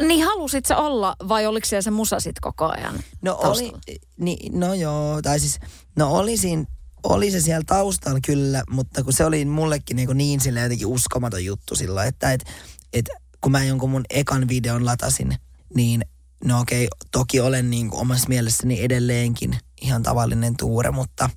[0.00, 3.00] Niin halusit se olla vai oliko siellä se musa sit koko ajan?
[3.22, 3.80] No taustalla?
[3.88, 5.58] oli, ni, no joo, tai siis,
[5.96, 6.64] no oli siinä,
[7.02, 11.44] oli se siellä taustalla kyllä, mutta kun se oli mullekin niin, niin sille jotenkin uskomaton
[11.44, 12.44] juttu silloin, että et,
[12.92, 13.08] et,
[13.40, 15.36] kun mä jonkun mun ekan videon latasin,
[15.74, 16.04] niin
[16.44, 21.30] no okei, toki olen niin kuin omassa mielessäni edelleenkin ihan tavallinen tuure, mutta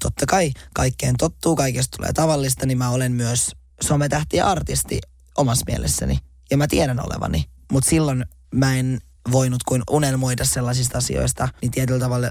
[0.00, 3.50] totta kai kaikkeen tottuu, kaikesta tulee tavallista, niin mä olen myös
[3.82, 5.00] sometähti ja artisti
[5.36, 6.18] omassa mielessäni.
[6.50, 7.44] Ja mä tiedän olevani.
[7.72, 9.00] Mutta silloin mä en
[9.32, 12.30] voinut kuin unelmoida sellaisista asioista, niin tietyllä tavalla,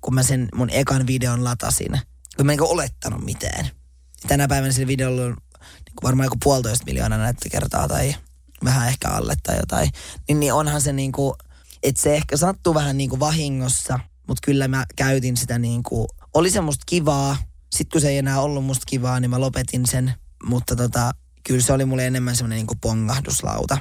[0.00, 2.00] kun mä sen mun ekan videon latasin,
[2.36, 3.68] kun mä en olettanut mitään.
[4.28, 8.14] Tänä päivänä sillä videolla on niin varmaan joku puolitoista miljoonaa näyttökertaa tai
[8.64, 9.90] vähän ehkä alle tai jotain.
[10.28, 11.34] Niin, niin onhan se niin kuin,
[11.82, 13.98] että se ehkä sattuu vähän niin kuin vahingossa,
[14.28, 17.36] mutta kyllä mä käytin sitä niin kuin, oli se musta kivaa.
[17.72, 20.14] Sitten kun se ei enää ollut musta kivaa, niin mä lopetin sen.
[20.44, 21.12] Mutta tota,
[21.46, 23.78] kyllä se oli mulle enemmän semmoinen niin pongahduslauta.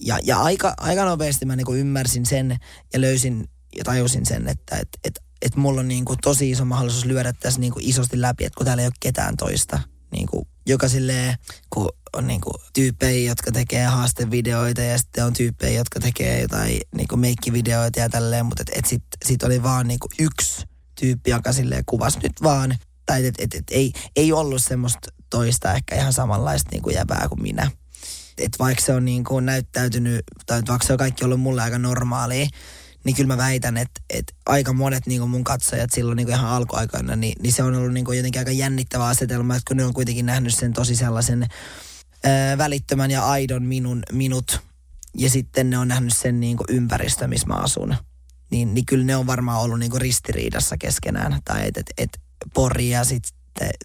[0.00, 2.56] Ja, ja aika, aika nopeasti mä niin ymmärsin sen
[2.92, 7.04] ja löysin ja tajusin sen, että et, et, et mulla on niin tosi iso mahdollisuus
[7.04, 9.80] lyödä tässä niin isosti läpi, että kun täällä ei ole ketään toista.
[10.12, 11.34] Niin kuin, joka silleen,
[11.70, 16.80] kun on niin kuin tyyppejä, jotka tekee haastevideoita ja sitten on tyyppejä, jotka tekee jotain
[16.94, 20.66] niin kuin meikkivideoita ja tälleen, mutta et, et sit, sit oli vaan niin kuin yksi
[21.00, 25.74] tyyppi, joka silleen kuvasi nyt vaan, tai et, et, et, ei, ei ollut semmoista toista
[25.74, 27.70] ehkä ihan samanlaista niin kuin jäbää kuin minä.
[28.38, 31.78] Et vaikka se on niin kuin näyttäytynyt, tai vaikka se on kaikki ollut mulle aika
[31.78, 32.46] normaalia,
[33.04, 36.34] niin kyllä mä väitän, että, että aika monet niin kuin mun katsojat silloin niin kuin
[36.34, 39.76] ihan alkuaikoina, niin, niin se on ollut niin kuin jotenkin aika jännittävä asetelma, että kun
[39.76, 41.46] ne on kuitenkin nähnyt sen tosi sellaisen
[42.24, 44.60] ää, välittömän ja aidon minun, minut,
[45.16, 47.96] ja sitten ne on nähnyt sen niin kuin ympäristö, missä mä asun,
[48.50, 52.20] niin, niin kyllä ne on varmaan ollut niin kuin ristiriidassa keskenään, tai että et, et
[52.54, 53.41] Pori ja sitten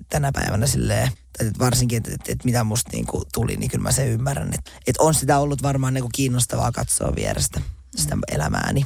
[0.09, 3.83] tänä päivänä silleen, että varsinkin, että, että, että mitä musta niin kuin tuli, niin kyllä
[3.83, 4.53] mä sen ymmärrän.
[4.53, 7.61] Että, että on sitä ollut varmaan niin kuin kiinnostavaa katsoa vierestä
[7.95, 8.85] sitä elämääni.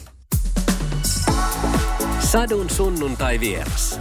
[2.19, 3.99] Sadun sunnuntai vieras.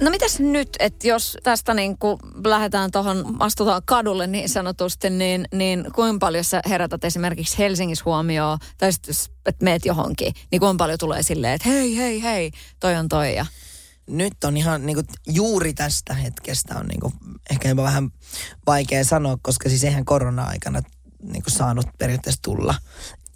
[0.00, 1.96] No mitäs nyt, että jos tästä niin
[2.44, 8.58] lähdetään tuohon, astutaan kadulle niin sanotusti, niin, niin kuinka paljon sä herätät esimerkiksi Helsingissä huomioon,
[8.78, 9.14] tai sitten
[9.46, 13.36] että meet johonkin, niin kuinka paljon tulee silleen, että hei, hei, hei, toi on toi
[13.36, 13.46] ja...
[14.06, 17.12] Nyt on ihan niin kuin, juuri tästä hetkestä on niin kuin,
[17.50, 18.10] ehkä jopa vähän
[18.66, 20.82] vaikea sanoa, koska siis eihän korona-aikana
[21.22, 22.74] niin kuin saanut periaatteessa tulla.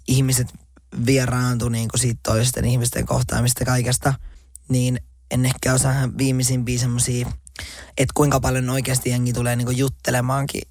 [0.07, 0.47] Ihmiset
[1.05, 4.13] vieraantu niin kuin siitä toisten ihmisten kohtaamista kaikesta,
[4.69, 4.99] niin
[5.31, 7.27] en ehkä osaa viimeisimpiä semmoisia,
[7.97, 10.61] että kuinka paljon oikeasti jengi tulee niin kuin juttelemaankin.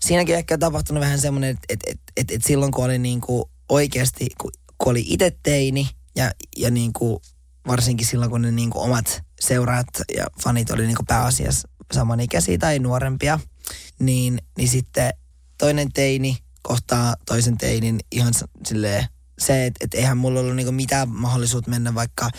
[0.00, 3.44] Siinäkin ehkä tapahtunut vähän semmoinen, että et, et, et, et silloin kun oli niin kuin
[3.68, 7.18] oikeasti, kun, kun oli itse teini ja, ja niin kuin
[7.66, 12.58] varsinkin silloin kun ne niin kuin omat seuraat ja fanit oli niin kuin pääasiassa samanikäisiä
[12.58, 13.40] tai nuorempia,
[13.98, 15.12] niin, niin sitten
[15.58, 18.32] toinen teini kohtaa toisen teinin ihan
[18.66, 19.06] silleen
[19.38, 22.30] se, että et eihän mulla ollut niinku mitään mahdollisuutta mennä vaikka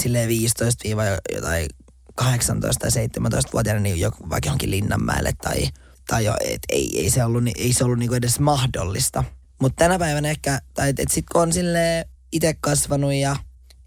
[0.00, 0.88] sille 15
[1.34, 1.66] jotain
[2.14, 5.68] 18 tai 17-vuotiaana niin jo, vaikka johonkin Linnanmäelle tai,
[6.06, 9.24] tai jo, et ei, ei, se ollut, ei se ollut niinku edes mahdollista.
[9.60, 13.36] Mutta tänä päivänä ehkä, tai että et sit kun on sille itse kasvanut ja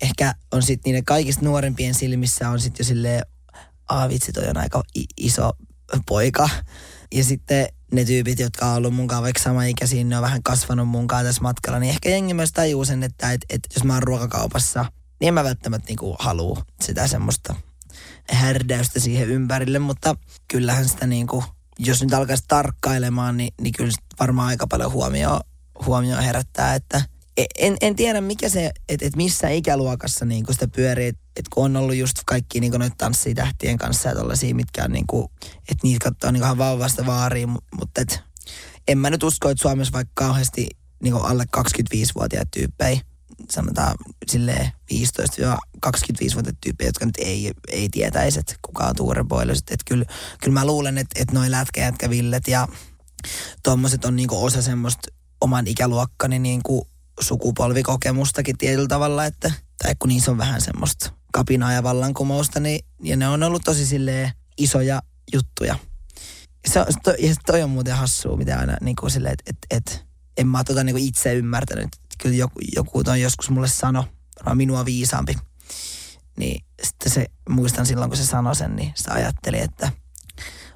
[0.01, 3.25] ehkä on sitten niiden kaikista nuorempien silmissä on sitten jo silleen,
[3.89, 4.83] aa vitsi toi on aika
[5.17, 5.51] iso
[6.07, 6.49] poika.
[7.11, 10.87] Ja sitten ne tyypit, jotka on ollut munkaan vaikka sama ikäisiä, ne on vähän kasvanut
[10.87, 14.03] munkaan tässä matkalla, niin ehkä jengi myös tajuu sen, että et, et jos mä oon
[14.03, 14.85] ruokakaupassa,
[15.19, 17.55] niin en mä välttämättä niinku halua sitä semmoista
[18.29, 20.15] härdäystä siihen ympärille, mutta
[20.47, 21.43] kyllähän sitä niinku,
[21.79, 25.41] jos nyt alkaisi tarkkailemaan, niin, niin kyllä varmaan aika paljon huomioon
[25.85, 27.01] huomio herättää, että–
[27.57, 31.65] en, en tiedä mikä se, että et missä ikäluokassa niin sitä pyörii, että et kun
[31.65, 35.83] on ollut just kaikki niin noita tanssitähtien kanssa ja tollaisia, mitkä on niin kuin, että
[35.83, 38.19] niitä katsoo niin ihan vauvasta vaariin, mutta et,
[38.87, 40.69] en mä nyt usko, että Suomessa vaikka kauheasti
[41.03, 43.01] niin alle 25-vuotiaat tyyppejä,
[43.51, 49.59] sanotaan silleen 15-25-vuotiaat tyyppejä, jotka nyt ei, ei tietäisi, että kuka on Tuure Boilers.
[49.59, 50.05] Että kyllä,
[50.43, 52.67] kyllä mä luulen, että, että noin lätkäjätkävillet ja
[53.63, 55.07] tuommoiset on niinku osa semmoista
[55.41, 56.87] oman ikäluokkani niinku
[57.19, 59.51] sukupolvikokemustakin tietyllä tavalla, että
[59.83, 63.85] tai kun niissä on vähän semmoista kapinaa ja vallankumousta, niin ja ne on ollut tosi
[63.85, 65.01] silleen isoja
[65.33, 65.75] juttuja.
[66.67, 70.05] Se, to, ja toi on muuten hassua, mitä aina niin kuin silleen, että et, et,
[70.37, 71.89] en mä tota niin itse ymmärtänyt.
[72.21, 74.05] Kyllä joku, joku on joskus mulle sano,
[74.53, 75.35] minua viisaampi.
[76.37, 79.91] Niin sitten se, muistan silloin kun se sanoi sen, niin sitä ajatteli, että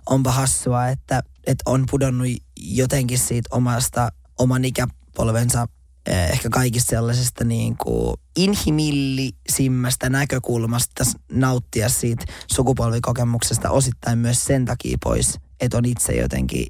[0.06, 2.27] onpa hassua, että, että on pudonnut
[2.58, 5.67] jotenkin siitä omasta, oman ikäpolvensa
[6.08, 14.97] Eh, ehkä kaikista sellaisesta niin kuin inhimillisimmästä näkökulmasta nauttia siitä sukupolvikokemuksesta osittain myös sen takia
[15.04, 16.67] pois, että on itse jotenkin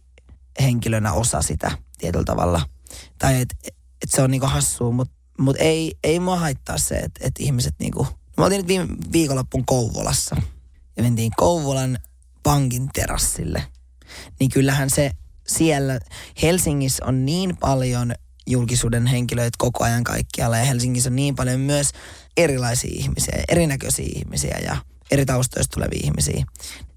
[0.61, 2.61] henkilönä osa sitä tietyllä tavalla.
[3.19, 3.55] Tai että
[4.03, 7.75] et se on niinku hassua, mutta mut ei, ei mua haittaa se, että et ihmiset
[7.79, 10.35] niinku Me oltiin nyt viime viikonloppuun Kouvolassa
[10.97, 11.97] ja mentiin Kouvolan
[12.43, 13.63] pankin terassille.
[14.39, 15.11] Niin kyllähän se
[15.47, 15.99] siellä
[16.41, 18.13] Helsingissä on niin paljon
[18.47, 21.91] julkisuuden henkilöitä koko ajan kaikkialla ja Helsingissä on niin paljon myös
[22.37, 24.77] erilaisia ihmisiä, erinäköisiä ihmisiä ja
[25.11, 26.45] eri taustoista tulevia ihmisiä.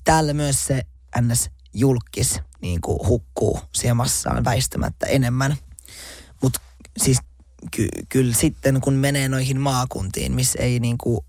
[0.04, 0.82] Täällä myös se
[1.20, 1.50] ns.
[1.74, 5.56] julkis niin kuin hukkuu siihen massaan väistämättä enemmän.
[7.02, 7.18] Siis
[7.70, 11.20] ky- kyllä sitten kun menee noihin maakuntiin, missä ei niin kuin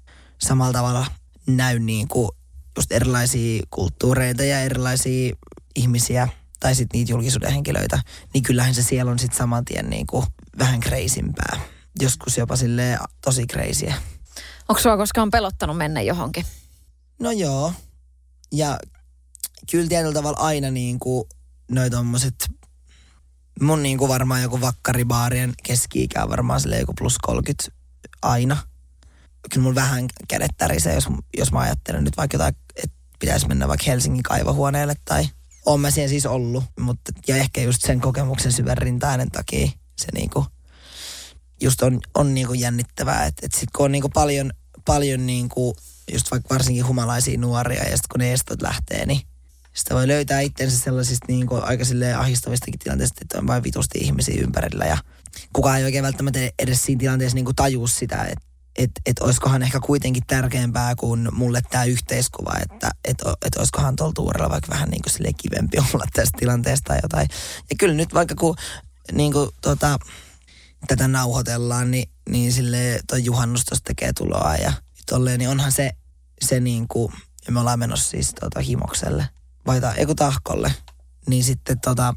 [0.41, 1.05] samalla tavalla
[1.47, 2.29] näy niin kuin
[2.77, 5.35] just erilaisia kulttuureita ja erilaisia
[5.75, 6.27] ihmisiä
[6.59, 7.99] tai sitten niitä julkisuuden henkilöitä,
[8.33, 10.25] niin kyllähän se siellä on sitten saman tien niin kuin
[10.59, 11.59] vähän kreisimpää.
[11.99, 13.95] Joskus jopa sille tosi kreisiä.
[14.69, 16.45] Onko sua koskaan pelottanut mennä johonkin?
[17.19, 17.73] No joo.
[18.51, 18.79] Ja
[19.71, 21.29] kyllä tietyllä tavalla aina niin kuin
[21.71, 22.35] noi tommoset,
[23.61, 27.63] mun niin kuin varmaan joku vakkaribaarien keski on varmaan sille joku plus 30
[28.21, 28.57] aina.
[29.53, 33.67] Kyllä mun vähän kädet tärisee, jos, jos mä ajattelen nyt vaikka jotain, että pitäisi mennä
[33.67, 35.29] vaikka Helsingin kaivohuoneelle tai
[35.65, 40.07] on mä siellä siis ollut, mutta ja ehkä just sen kokemuksen syvän rintainen takia se
[40.13, 40.45] niinku
[41.61, 44.51] just on, on niinku jännittävää, että et sit kun on niinku paljon,
[44.85, 45.75] paljon niinku
[46.11, 49.21] just vaikka varsinkin humalaisia nuoria ja sitten kun ne estot lähtee, niin
[49.75, 54.41] sitä voi löytää itsensä sellaisista niinku aika silleen ahistavistakin tilanteista, että on vain vitusti ihmisiä
[54.41, 54.97] ympärillä ja
[55.53, 59.79] kukaan ei oikein välttämättä edes siinä tilanteessa niinku tajuu sitä, että että et olisikohan ehkä
[59.79, 65.01] kuitenkin tärkeämpää kuin mulle tämä yhteiskuva, että et, et olisikohan tuolla tuurella vaikka vähän niin
[65.01, 67.27] kuin kivempi olla tästä tilanteesta tai jotain.
[67.69, 68.55] Ja kyllä nyt vaikka kun
[69.11, 69.99] niin kuin, tota,
[70.87, 74.73] tätä nauhoitellaan, niin, niin sille toi juhannus tekee tuloa ja
[75.09, 75.91] tolleen, niin onhan se,
[76.41, 77.13] se niin kuin,
[77.45, 79.29] ja me ollaan menossa siis tota, himokselle,
[79.67, 80.73] vai ta, eiku tahkolle,
[81.29, 82.13] niin sitten tota,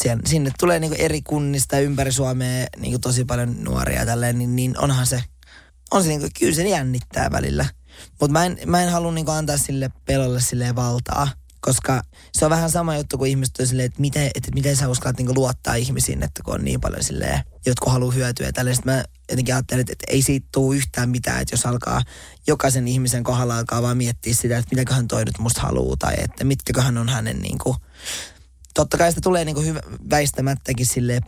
[0.00, 4.78] siellä, sinne tulee niin eri kunnista ympäri Suomea niin tosi paljon nuoria tälleen, niin, niin
[4.78, 5.24] onhan se–
[5.90, 7.64] on se niinku, kyllä se jännittää välillä.
[8.20, 11.28] Mutta mä en, mä en halua niinku antaa sille pelolle sille valtaa,
[11.66, 12.02] koska
[12.32, 15.18] se on vähän sama juttu kuin ihmiset on silleen, että miten, että miten sä uskallat
[15.18, 18.52] niinku luottaa ihmisiin, että kun on niin paljon silleen, jotkut haluaa hyötyä.
[18.52, 22.02] Tällaista mä jotenkin ajattelen, että, että ei siitä tule yhtään mitään, että jos alkaa
[22.46, 26.44] jokaisen ihmisen kohdalla alkaa vaan miettiä sitä, että mitäköhän toi nyt musta haluaa tai että
[26.44, 27.76] mitkäköhän on hänen niinku,
[28.74, 31.20] totta kai sitä tulee niinku hyvä, väistämättäkin sille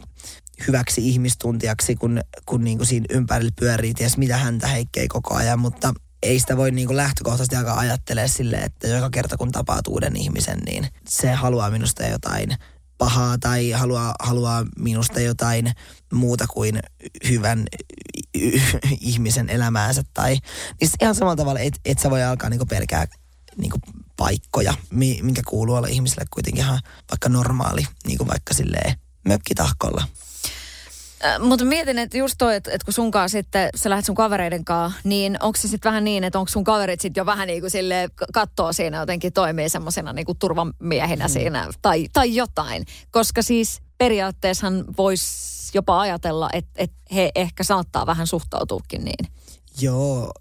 [0.66, 5.58] hyväksi ihmistuntijaksi, kun, kun niin kuin siinä ympärillä pyörii ties mitä häntä heikkei koko ajan,
[5.58, 9.86] mutta ei sitä voi niin kuin lähtökohtaisesti alkaa ajattelemaan silleen, että joka kerta kun tapaat
[9.86, 12.56] uuden ihmisen, niin se haluaa minusta jotain
[12.98, 15.72] pahaa tai haluaa, haluaa minusta jotain
[16.12, 16.80] muuta kuin
[17.28, 17.66] hyvän
[19.00, 20.02] ihmisen elämäänsä.
[20.14, 20.38] Tai,
[20.80, 23.06] niin ihan samalla tavalla, että et sä voi alkaa niinku pelkää
[23.56, 23.78] niinku
[24.16, 28.94] paikkoja, minkä kuuluu olla ihmisille kuitenkin ihan vaikka normaali, niinku vaikka silleen
[29.28, 30.04] mökkitahkolla.
[31.24, 34.64] Äh, mutta mietin, että just toi, että, että kun sunkaan sitten, sä lähdet sun kavereiden
[34.64, 37.60] kanssa, niin onko se sitten vähän niin, että onko sun kaverit sitten jo vähän niin
[37.60, 41.32] kuin sille kattoo siinä jotenkin toimii semmoisena niin kuin turvamiehinä hmm.
[41.32, 42.84] siinä tai, tai jotain.
[43.10, 49.26] Koska siis periaatteessahan voisi jopa ajatella, että, että he ehkä saattaa vähän suhtautuukin niin.
[49.80, 50.32] Joo,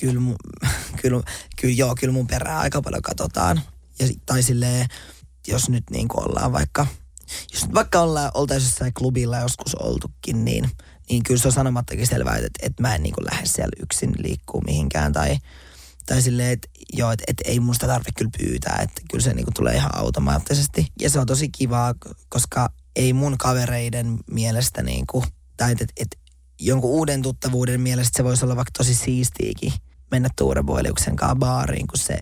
[0.00, 0.34] kyllä, mu,
[1.02, 1.22] kyllä,
[1.60, 3.60] kyllä, joo, kyllä mun perää aika paljon katsotaan.
[3.98, 4.86] Ja, tai silleen,
[5.48, 6.86] jos nyt niin kuin ollaan vaikka–
[7.52, 10.70] jos vaikka ollaan, oltaisiin jossain klubilla joskus oltukin, niin,
[11.10, 14.60] niin kyllä se on sanomattakin selvää, että, että mä en niin lähde siellä yksin liikkuu
[14.60, 15.12] mihinkään.
[15.12, 15.38] Tai,
[16.06, 19.46] tai silleen, että joo, että, että ei musta tarvitse kyllä pyytää, että kyllä se niin
[19.56, 20.86] tulee ihan automaattisesti.
[21.00, 21.94] Ja se on tosi kivaa,
[22.28, 25.24] koska ei mun kavereiden mielestä niin kuin,
[25.56, 26.16] tai että, että,
[26.60, 29.72] jonkun uuden tuttavuuden mielestä se voisi olla vaikka tosi siistiikin
[30.10, 32.18] mennä tuurevoiliuksen kanssa baariin, kun se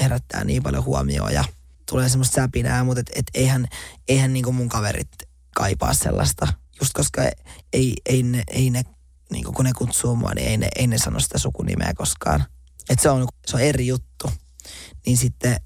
[0.00, 1.44] herättää niin paljon huomioon ja
[1.90, 3.68] tulee semmoista säpinää, mutta et, et eihän,
[4.08, 5.08] eihän niinku mun kaverit
[5.54, 6.48] kaipaa sellaista.
[6.80, 7.22] Just koska
[7.72, 8.82] ei, ei ne, ei ne
[9.30, 12.44] niinku kun ne kutsuu mua, niin ei ne, ei ne sano sitä sukunimeä koskaan.
[12.90, 14.30] Et se on, se on eri juttu.
[15.06, 15.56] Niin sitten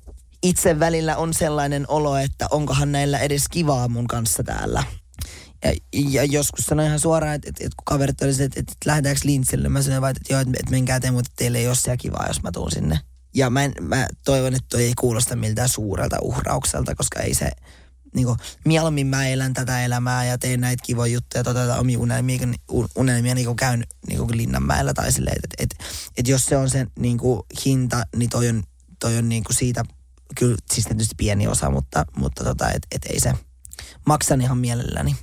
[0.43, 4.85] itse välillä on sellainen olo, että onkohan näillä edes kivaa mun kanssa täällä.
[5.65, 9.21] Ja, ja joskus sanoin ihan suoraan, että, että, että kun kaverit oli että, että, lähdetäänkö
[9.25, 11.97] lintsille, mä sanoin vaan, että joo, että, että menkää te, mutta teille ei ole siellä
[11.97, 13.01] kivaa, jos mä tuun sinne.
[13.35, 17.51] Ja mä, en, mä toivon, että toi ei kuulosta miltään suurelta uhraukselta, koska ei se,
[18.15, 22.39] niin kuin, mieluummin mä elän tätä elämää ja teen näitä kivoja juttuja, toteutan omia unelmia,
[22.97, 25.75] unelmia niin kuin käyn niin kuin Linnanmäellä tai silleen, että et,
[26.17, 28.63] et, jos se on se niin kuin, hinta, niin toi on,
[29.01, 29.85] toi on niin kuin siitä,
[30.39, 33.35] kyllä siis tietysti pieni osa, mutta, mutta tota, et, et ei se,
[34.07, 35.17] maksan ihan mielelläni.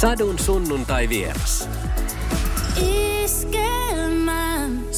[0.00, 1.68] Sadun sunnuntai vieras.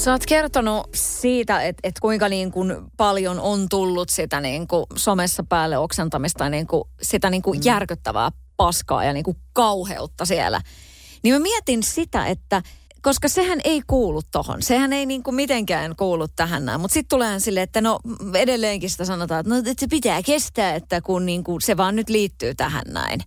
[0.05, 4.85] Sä oot kertonut siitä, että, että kuinka niin kuin paljon on tullut sitä niin kuin
[4.97, 7.63] somessa päälle oksentamista, niin kuin sitä niin kuin mm.
[7.65, 10.61] järkyttävää paskaa ja niin kuin kauheutta siellä.
[11.23, 12.63] Niin mä mietin sitä, että
[13.03, 14.63] koska sehän ei kuulu tohon.
[14.63, 16.81] Sehän ei niinku mitenkään kuulu tähän näin.
[16.81, 17.99] Mutta sitten tulee silleen, että no
[18.35, 22.09] edelleenkin sitä sanotaan, että, no, että se pitää kestää, että kun niinku se vaan nyt
[22.09, 23.21] liittyy tähän näin.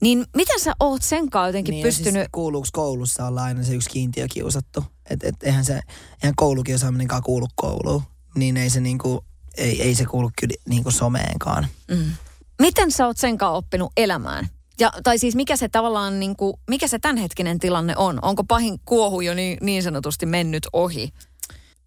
[0.00, 2.14] Niin miten sä oot sen kanssa jotenkin niin pystynyt...
[2.14, 4.84] Siis kuuluuko koulussa olla aina se yksi kiintiökiusattu?
[5.10, 5.80] Että et, eihän se,
[6.22, 8.02] eihän koulukiesamminenkaan kuulu kouluun.
[8.34, 9.24] Niin ei se niinku,
[9.56, 11.66] ei, ei se kuulu kyllä niinku someenkaan.
[11.90, 12.12] Mm.
[12.58, 14.48] Miten sä oot sen kanssa oppinut elämään?
[14.80, 18.18] Ja, tai siis mikä se tavallaan, niin kuin, mikä se tämänhetkinen tilanne on?
[18.22, 21.12] Onko pahin kuohu jo niin, niin sanotusti mennyt ohi?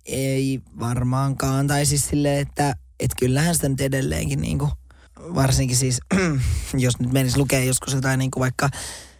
[0.05, 1.67] Ei varmaankaan.
[1.67, 4.71] Tai siis silleen, että et kyllähän sitä nyt edelleenkin niin kuin,
[5.35, 5.99] varsinkin siis,
[6.73, 8.69] jos nyt menisi lukea joskus jotain niin kuin vaikka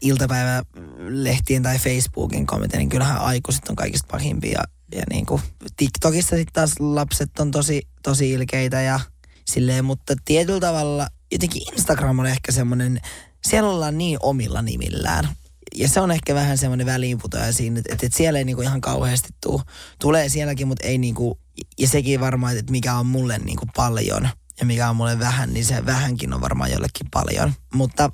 [0.01, 4.63] iltapäivälehtien tai Facebookin kommentteja, niin kyllähän aikuiset on kaikista pahimpia.
[4.95, 5.41] Ja niin kuin
[5.77, 8.99] TikTokissa sitten taas lapset on tosi, tosi ilkeitä ja
[9.45, 13.01] silleen, mutta tietyllä tavalla jotenkin Instagram on ehkä semmoinen,
[13.47, 15.29] siellä ollaan niin omilla nimillään.
[15.75, 19.29] Ja se on ehkä vähän semmoinen väliinputoja siinä, että, että siellä ei niinku ihan kauheasti
[19.41, 19.61] tuu.
[19.99, 21.39] Tulee sielläkin, mutta ei niinku,
[21.79, 24.29] ja sekin varmaan, että mikä on mulle niinku paljon
[24.61, 27.53] ja mikä on mulle vähän, niin se vähänkin on varmaan jollekin paljon.
[27.73, 28.11] Mutta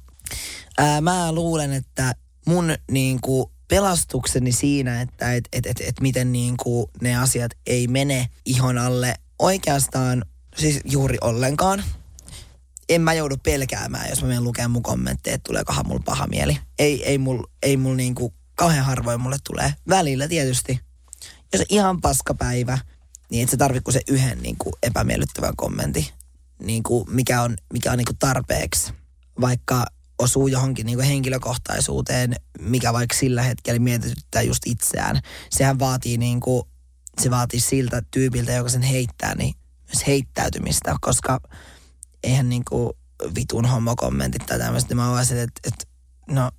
[0.78, 6.90] ää, mä luulen, että mun niinku pelastukseni siinä, että et, et, et, et miten niinku
[7.02, 10.26] ne asiat ei mene ihon alle oikeastaan
[10.58, 11.84] siis juuri ollenkaan
[12.90, 16.58] en mä joudu pelkäämään, jos mä menen lukemaan mun kommentteja, että tuleekohan mulla paha mieli.
[16.80, 19.74] Ei, ei mul, ei mul niinku, kauhean harvoin mulle tulee.
[19.90, 20.80] Välillä tietysti.
[21.54, 22.78] Jos ihan paskapäivä,
[23.32, 26.06] niin et sä tarvitse kuin se yhden niinku epämiellyttävän kommentin,
[26.62, 28.94] niinku, mikä on, mikä on niinku tarpeeksi.
[29.42, 29.86] Vaikka
[30.20, 35.20] osuu johonkin niinku henkilökohtaisuuteen, mikä vaikka sillä hetkellä mietityttää just itseään.
[35.50, 36.68] Sehän vaatii niinku,
[37.22, 39.56] se vaatii siltä tyypiltä, joka sen heittää, niin
[39.94, 41.40] myös heittäytymistä, koska
[42.24, 42.98] eihän niinku
[43.36, 45.86] vitun homokommentit tai tämmöistä, niin mä oon että, että
[46.28, 46.52] no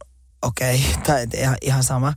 [0.42, 2.12] okei, okay, tai että ihan, ihan sama.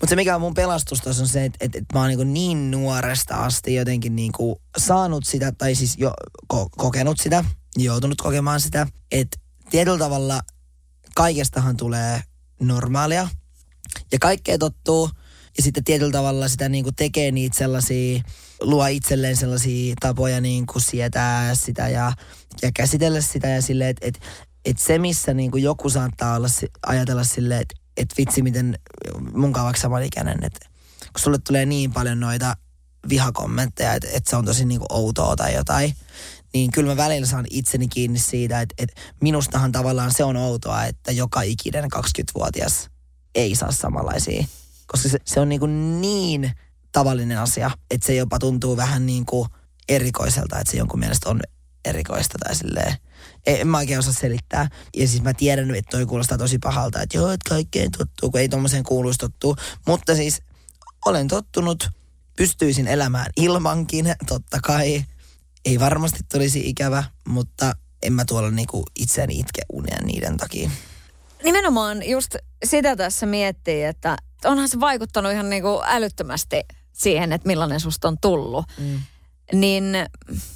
[0.00, 2.70] Mutta se mikä on mun pelastus on se, että, että, että mä oon niin, niin
[2.70, 4.32] nuoresta asti jotenkin niin
[4.78, 6.12] saanut sitä, tai siis jo
[6.54, 7.44] ko- kokenut sitä,
[7.76, 9.38] joutunut kokemaan sitä, että
[9.70, 10.40] tietyllä tavalla
[11.14, 12.22] kaikestahan tulee
[12.60, 13.28] normaalia
[14.12, 15.10] ja kaikkea tottuu.
[15.56, 18.22] Ja sitten tietyllä tavalla sitä niin tekee niitä sellaisia,
[18.60, 22.12] luo itselleen sellaisia tapoja niin kuin sietää sitä ja,
[22.62, 24.20] ja käsitellä sitä ja silleen, että et,
[24.64, 26.48] et se missä niin joku saattaa olla,
[26.86, 28.78] ajatella silleen, että et vitsi miten
[29.32, 30.68] mun vaikka samanikäinen, että
[31.00, 32.56] kun sulle tulee niin paljon noita
[33.08, 35.96] vihakommentteja, että et se on tosi niin kuin outoa tai jotain,
[36.52, 40.84] niin kyllä mä välillä saan itseni kiinni siitä, että, että minustahan tavallaan se on outoa,
[40.84, 42.90] että joka ikinen 20-vuotias
[43.34, 44.44] ei saa samanlaisia
[44.90, 46.52] koska se, se on niin, kuin niin
[46.92, 49.48] tavallinen asia, että se jopa tuntuu vähän niin kuin
[49.88, 51.40] erikoiselta, että se jonkun mielestä on
[51.84, 52.96] erikoista tai silleen.
[53.46, 54.68] En mä oikein osaa selittää.
[54.96, 58.40] Ja siis mä tiedän, että toi kuulostaa tosi pahalta, että joo, että kaikkeen tottuu, kun
[58.40, 59.56] ei tommoseen kuuluisi tottuu.
[59.86, 60.42] Mutta siis
[61.06, 61.88] olen tottunut,
[62.36, 65.04] pystyisin elämään ilmankin, totta kai.
[65.64, 67.72] Ei varmasti tulisi ikävä, mutta
[68.02, 70.70] en mä tuolla niinku itseäni itke unia niiden takia.
[71.44, 76.60] Nimenomaan just sitä tässä miettii, että onhan se vaikuttanut ihan niin kuin älyttömästi
[76.92, 78.64] siihen, että millainen susta on tullut.
[78.78, 79.00] Mm.
[79.52, 79.84] Niin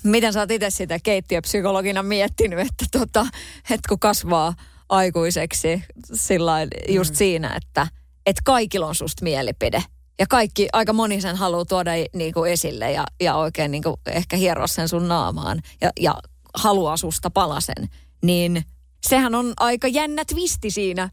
[0.02, 3.26] miten sä oot itse sitä keittiöpsykologina miettinyt, että, tota,
[3.70, 4.54] että kun kasvaa
[4.88, 6.52] aikuiseksi sillä
[6.88, 7.16] just mm.
[7.16, 7.86] siinä, että,
[8.26, 9.82] että kaikilla on susta mielipide.
[10.18, 13.96] Ja kaikki, aika moni sen haluaa tuoda niin kuin esille ja, ja oikein niin kuin
[14.06, 16.14] ehkä hieroa sen sun naamaan ja, ja
[16.54, 17.88] haluaa susta palasen.
[18.22, 18.64] Niin
[19.06, 21.10] sehän on aika jännä twisti siinä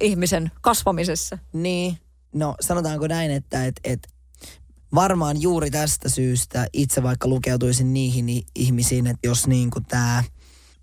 [0.00, 1.38] ihmisen kasvamisessa.
[1.52, 1.98] Niin,
[2.34, 4.08] no sanotaanko näin, että et, et
[4.94, 10.24] varmaan juuri tästä syystä itse vaikka lukeutuisin niihin ihmisiin, että jos niin kuin tämä,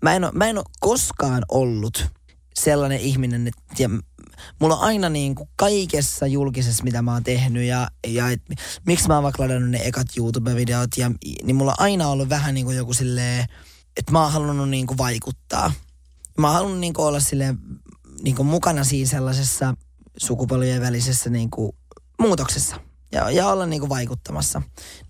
[0.02, 2.06] mä en, ole, mä en ole koskaan ollut
[2.54, 3.88] sellainen ihminen, että ja
[4.60, 8.42] mulla on aina niin kuin kaikessa julkisessa, mitä mä oon tehnyt ja, ja et,
[8.86, 11.10] miksi mä oon vaikka ladannut ne ekat YouTube-videot, ja,
[11.44, 13.46] niin mulla on aina ollut vähän niin kuin joku silleen,
[13.96, 15.72] että mä oon halunnut niin kuin vaikuttaa.
[16.38, 17.58] Mä oon halunnut niin kuin olla silleen
[18.22, 19.74] niin kuin mukana siinä sellaisessa
[20.16, 21.72] sukupolvien välisessä niin kuin
[22.20, 24.62] muutoksessa ja, ja olla niin kuin vaikuttamassa.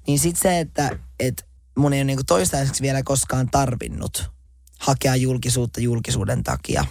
[0.07, 1.47] Niin sitten se, että et
[1.79, 4.31] mun ei ole niin kuin toistaiseksi vielä koskaan tarvinnut
[4.81, 6.85] hakea julkisuutta julkisuuden takia.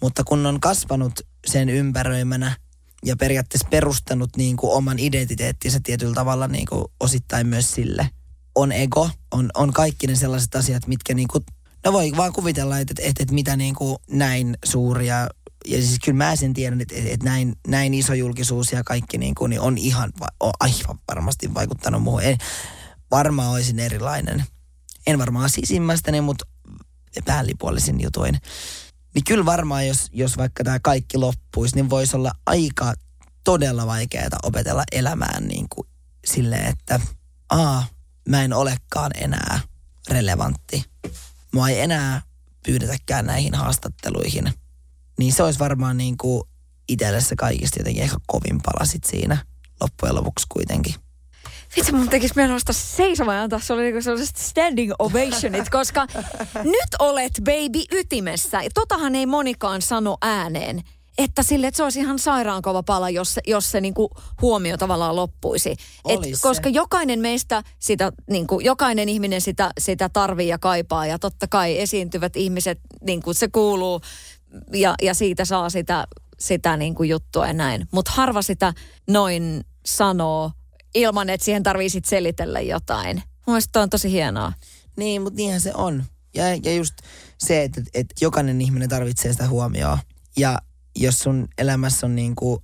[0.00, 2.56] Mutta kun on kasvanut sen ympäröimänä
[3.04, 8.10] ja periaatteessa perustanut niin kuin oman identiteettinsä tietyllä tavalla niin kuin osittain myös sille,
[8.54, 11.44] on ego, on, on kaikki ne sellaiset asiat, mitkä niin kuin
[11.84, 15.28] No voi vaan kuvitella, että, että, että mitä niin kuin näin suuria
[15.66, 19.34] ja siis kyllä mä sen tiedän, että, että näin, näin iso julkisuus ja kaikki niin
[19.34, 22.22] kuin, niin on ihan on aivan varmasti vaikuttanut muuhun.
[22.22, 22.38] En,
[23.10, 24.44] varmaan olisin erilainen.
[25.06, 26.44] En varmaan sisimmästäni, mutta
[27.24, 28.38] päällipuolisin jutuin.
[29.14, 32.94] Niin kyllä varmaan, jos, jos vaikka tämä kaikki loppuisi, niin voisi olla aika
[33.44, 35.88] todella vaikeaa opetella elämään niin kuin
[36.26, 37.00] silleen, että
[37.50, 37.86] aa,
[38.28, 39.60] mä en olekaan enää
[40.08, 40.84] relevantti.
[41.52, 42.22] Mua ei enää
[42.66, 44.52] pyydetäkään näihin haastatteluihin.
[45.22, 46.42] Niin se olisi varmaan niin kuin
[46.88, 49.38] itselle se kaikista jotenkin ehkä kovin palasit siinä
[49.80, 50.94] loppujen lopuksi kuitenkin.
[51.76, 56.06] Vitsi, mun tekisi mieli nostaa seisomaan ja antaa sulle niinku sellaiset standing ovationit, koska
[56.64, 58.62] nyt olet baby ytimessä.
[58.62, 60.82] Ja totahan ei monikaan sano ääneen.
[61.18, 64.10] Että sille, että se olisi ihan sairaankova pala, jos jos se niinku
[64.40, 65.70] huomio tavallaan loppuisi.
[66.08, 66.42] Et, se.
[66.42, 71.06] koska jokainen meistä sitä, niinku, jokainen ihminen sitä, sitä tarvii ja kaipaa.
[71.06, 74.00] Ja totta kai esiintyvät ihmiset, niinku, se kuuluu
[74.72, 76.06] ja, ja siitä saa sitä,
[76.38, 77.88] sitä niinku juttua ja näin.
[77.92, 78.72] Mutta harva sitä
[79.10, 80.52] noin sanoo
[80.94, 83.16] ilman, että siihen tarvii selitellä jotain.
[83.16, 84.52] Mun mielestä toi on tosi hienoa.
[84.96, 86.04] Niin, mutta niinhän se on.
[86.34, 86.94] Ja, ja just
[87.38, 89.98] se, että, että jokainen ihminen tarvitsee sitä huomioon.
[90.36, 90.58] Ja
[90.96, 92.62] jos sun elämässä on niin kuin,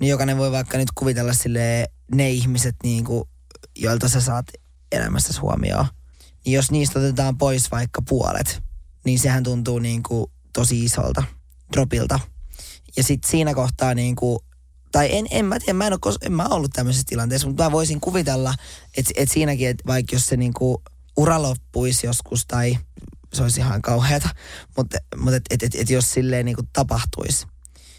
[0.00, 3.24] niin jokainen voi vaikka nyt kuvitella sille ne ihmiset niin kuin,
[3.76, 4.46] joilta sä saat
[4.92, 5.86] elämässäsi huomioon.
[6.44, 8.62] Niin jos niistä otetaan pois vaikka puolet,
[9.04, 11.22] niin sehän tuntuu niin kuin tosi isolta
[11.72, 12.20] dropilta.
[12.96, 14.38] Ja sitten siinä kohtaa niin kuin,
[14.92, 17.64] tai en, en mä tiedä, mä en, ole, kos- en mä ollut tämmöisessä tilanteessa, mutta
[17.64, 18.54] mä voisin kuvitella,
[18.96, 20.82] että et siinäkin, että vaikka jos se niinku
[21.16, 22.78] ura loppuisi joskus tai
[23.32, 24.28] se olisi ihan kauheata,
[24.76, 27.46] mutta, mutta et, et, et, et jos silleen niinku tapahtuisi,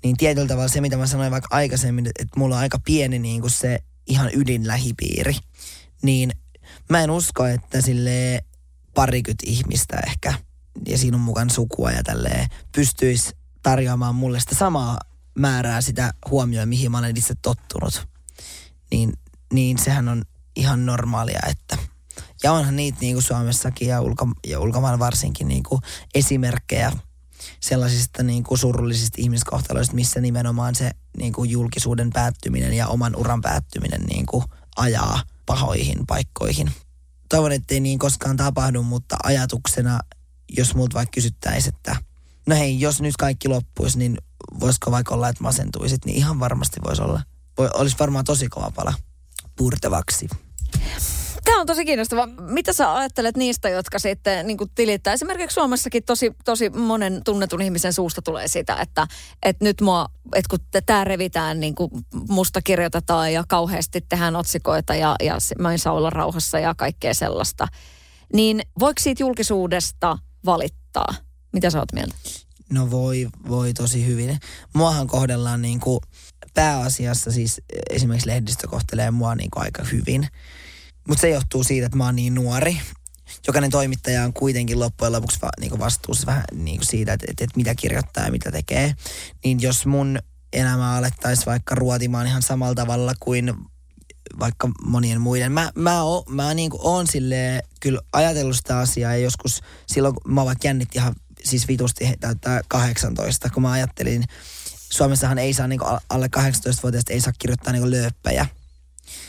[0.04, 3.20] niin tietyllä tavalla se, mitä mä sanoin vaikka aikaisemmin, että, että mulla on aika pieni
[3.20, 5.36] niinku se ihan ydinlähipiiri,
[6.04, 6.32] niin
[6.90, 8.44] mä en usko, että sille
[8.94, 10.34] parikyt ihmistä ehkä
[10.88, 14.98] ja siinä on mukaan sukua ja tälleen pystyisi tarjoamaan mulle sitä samaa
[15.40, 18.08] määrää sitä huomioon, mihin mä olen itse tottunut.
[18.92, 19.14] Niin,
[19.54, 20.24] niin sehän on
[20.56, 21.78] ihan normaalia, että
[22.44, 25.82] ja onhan niitä niin kuin Suomessakin ja, ulko, ja ulkomailla varsinkin niin kuin
[26.14, 26.92] esimerkkejä
[27.60, 33.42] sellaisista niin kuin surullisista ihmiskohtaloista, missä nimenomaan se niin kuin julkisuuden päättyminen ja oman uran
[33.42, 34.44] päättyminen niin kuin
[34.76, 36.72] ajaa pahoihin paikkoihin.
[37.30, 40.00] Toivon, ettei niin koskaan tapahdu, mutta ajatuksena,
[40.58, 41.96] jos multa vaikka kysyttäisiin, että
[42.48, 44.18] no hei, jos nyt kaikki loppuisi, niin
[44.60, 47.22] voisiko vaikka olla, että masentuisit, niin ihan varmasti voisi olla.
[47.58, 48.94] Voi, olisi varmaan tosi kova pala
[49.56, 50.28] purtavaksi.
[51.44, 52.28] Tämä on tosi kiinnostava.
[52.42, 55.14] Mitä sä ajattelet niistä, jotka sitten niin tilittää?
[55.14, 59.08] Esimerkiksi Suomessakin tosi, tosi monen tunnetun ihmisen suusta tulee sitä, että,
[59.44, 61.92] että nyt mua, että kun tämä revitään, niin kuin
[62.30, 67.14] musta kirjoitetaan ja kauheasti tehdään otsikoita ja, ja mä en saa olla rauhassa ja kaikkea
[67.14, 67.68] sellaista.
[68.34, 71.16] Niin voiko siitä julkisuudesta valittaa?
[71.54, 72.16] Mitä sä oot mieltä?
[72.70, 74.40] No voi, voi tosi hyvin.
[74.74, 76.00] Muahan kohdellaan niin kuin
[76.54, 80.28] pääasiassa siis esimerkiksi lehdistö kohtelee mua niin kuin aika hyvin.
[81.08, 82.82] Mutta se johtuu siitä, että mä oon niin nuori.
[83.48, 87.26] Jokainen toimittaja on kuitenkin loppujen lopuksi va, niin kuin vastuussa vähän niin kuin siitä, että,
[87.30, 88.96] että, että mitä kirjoittaa ja mitä tekee.
[89.44, 90.20] Niin jos mun
[90.54, 93.54] elämä alettaisiin vaikka ruotimaan ihan samalla tavalla kuin
[94.40, 95.52] vaikka monien muiden.
[95.52, 100.16] Mä, mä, o, mä niin kuin oon sille kyllä ajatellut sitä asiaa ja joskus silloin,
[100.16, 104.24] kun mä vaikka jännitti ihan siis vitusti täyttää 18, kun mä ajattelin,
[104.90, 108.46] Suomessahan ei saa niin kuin alle 18-vuotiaista ei saa kirjoittaa niin kuin lööppejä.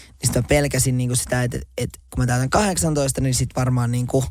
[0.06, 3.92] Niin sitä pelkäsin niin kuin sitä, että, että kun mä täytän 18, niin sit varmaan
[3.92, 4.24] niin kuin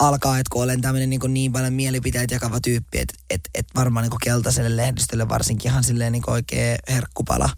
[0.00, 4.02] alkaa, että kun olen tämmöinen niin, niin paljon mielipiteitä jakava tyyppi, että, että, että varmaan
[4.02, 7.50] niin kuin keltaiselle lehdistölle varsinkin ihan silleen niin kuin oikea herkkupala.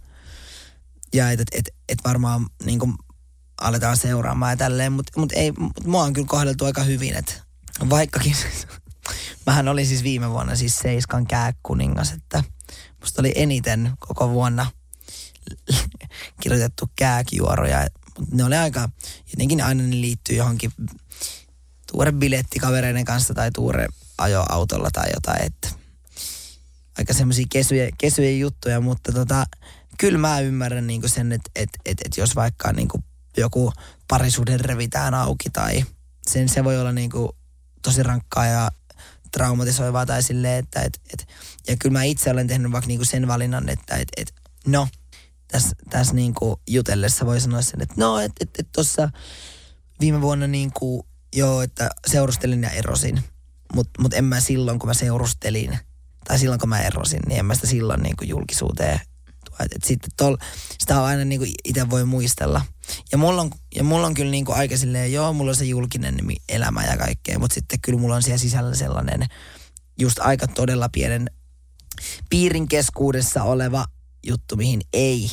[1.13, 2.95] Ja että, että, että varmaan niin kuin
[3.61, 7.35] aletaan seuraamaan ja tälleen, mutta mut ei, mut mua on kyllä kohdeltu aika hyvin, että
[7.91, 8.37] vaikkakin,
[9.47, 12.45] mähän olin siis viime vuonna siis Seiskan kääkuningas, että
[13.01, 14.67] musta oli eniten koko vuonna
[16.43, 17.87] kirjoitettu kääkijuoroja,
[18.19, 18.89] mutta ne oli aika,
[19.33, 20.73] jotenkin aina ne liittyy johonkin
[21.93, 23.89] tuore biletti kavereiden kanssa tai tuore
[24.19, 25.69] ajoautolla tai jotain, että
[26.99, 29.47] aika semmoisia kesyjä, kesyjä juttuja, mutta tota,
[29.99, 33.05] kyllä mä ymmärrän niinku sen, että et, et, et jos vaikka niinku
[33.37, 33.73] joku
[34.09, 35.85] parisuuden revitään auki tai
[36.27, 37.37] sen se voi olla niinku
[37.83, 38.71] tosi rankkaa ja
[39.33, 41.29] traumatisoivaa tai silleen, että et, et,
[41.69, 44.35] ja kyllä mä itse olen tehnyt vaikka niinku sen valinnan, että et, et,
[44.67, 44.89] no,
[45.49, 49.11] tässä täs niinku jutellessa voi sanoa sen, että no, että et, et tuossa
[50.01, 53.23] viime vuonna niinku, joo, että seurustelin ja erosin,
[53.75, 55.79] mutta mut en mä silloin, kun mä seurustelin,
[56.25, 59.08] tai silloin, kun mä erosin, niin en mä sitä silloin niinku julkisuuteen tuo.
[59.65, 60.37] Et, et sitten tol,
[60.79, 62.63] sitä on aina niinku itse voi muistella.
[63.13, 66.15] Ja mulla on, ja mulla on kyllä niinku aika silleen, joo, mulla on se julkinen
[66.15, 69.27] nimi, elämä ja kaikkea, mutta sitten kyllä mulla on siellä sisällä sellainen
[69.99, 71.31] just aika todella pienen
[72.31, 73.87] piirin keskuudessa oleva
[74.27, 75.31] juttu, mihin ei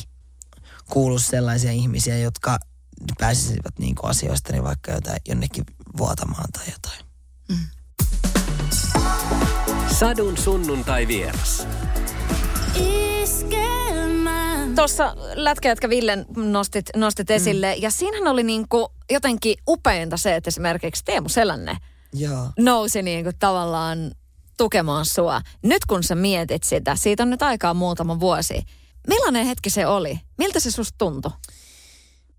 [0.90, 2.58] kuulu sellaisia ihmisiä, jotka
[3.18, 5.64] pääsisivät niinku asioista niin vaikka jotain, jonnekin
[5.98, 7.06] vuotamaan tai jotain.
[9.98, 11.66] Sadun sunnuntai vieras.
[13.22, 13.75] Iskelmä.
[14.76, 17.82] Tuossa Lätkä, jotka Villen nostit, nostit esille, mm.
[17.82, 21.76] ja siinähän oli niinku jotenkin upeinta se, että esimerkiksi Teemu Selänne
[22.12, 22.50] Joo.
[22.58, 24.10] nousi niinku tavallaan
[24.56, 25.40] tukemaan sua.
[25.62, 28.62] Nyt kun sä mietit sitä, siitä on nyt aikaa muutama vuosi.
[29.08, 30.20] Millainen hetki se oli?
[30.38, 31.32] Miltä se susta tuntui?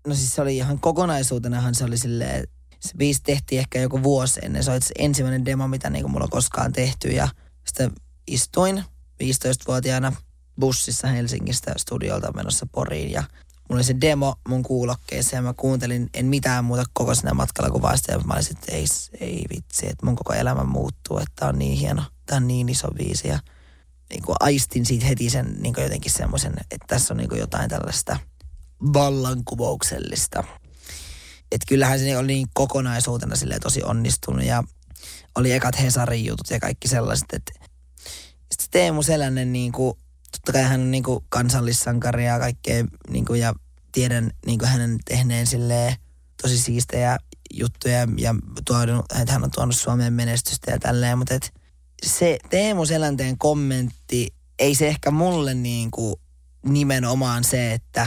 [0.06, 2.48] No siis se oli ihan kokonaisuutenahan se oli silleen,
[2.80, 4.64] se biisi tehtiin ehkä joku vuosi ennen.
[4.64, 7.28] Se oli se ensimmäinen demo, mitä niinku mulla on koskaan tehty ja
[7.66, 7.92] sitten
[8.26, 8.84] istuin
[9.22, 10.12] 15-vuotiaana
[10.60, 13.22] bussissa Helsingistä studiolta menossa Poriin ja
[13.68, 17.70] mulla oli se demo mun kuulokkeessa ja mä kuuntelin en mitään muuta koko siinä matkalla
[17.70, 18.84] kuin vasta ja mä olisin, että ei,
[19.20, 22.90] ei vitsi, että mun koko elämä muuttuu, että on niin hieno, tää on niin iso
[22.90, 23.38] biisi ja
[24.10, 27.40] niin kuin aistin siitä heti sen niin kuin jotenkin semmoisen, että tässä on niin kuin
[27.40, 28.16] jotain tällaista
[28.92, 30.44] vallankumouksellista.
[31.52, 34.64] Että kyllähän se oli niin kokonaisuutena silleen tosi onnistunut ja
[35.34, 37.52] oli ekat Hesarin jutut ja kaikki sellaiset, että
[38.50, 39.98] sitten Teemu Selänen niin kuin,
[40.48, 43.54] totta kai hän on niin kansallissankari ja kaikkea niin kuin, ja
[43.92, 45.96] tiedän niin kuin hänen tehneen silleen
[46.42, 47.18] tosi siistejä
[47.54, 48.34] juttuja ja
[48.66, 51.54] tuonut, että hän on tuonut Suomeen menestystä ja tälleen, mutta et
[52.06, 56.14] se Teemu Selänteen kommentti, ei se ehkä mulle niin kuin
[56.66, 58.06] nimenomaan se, että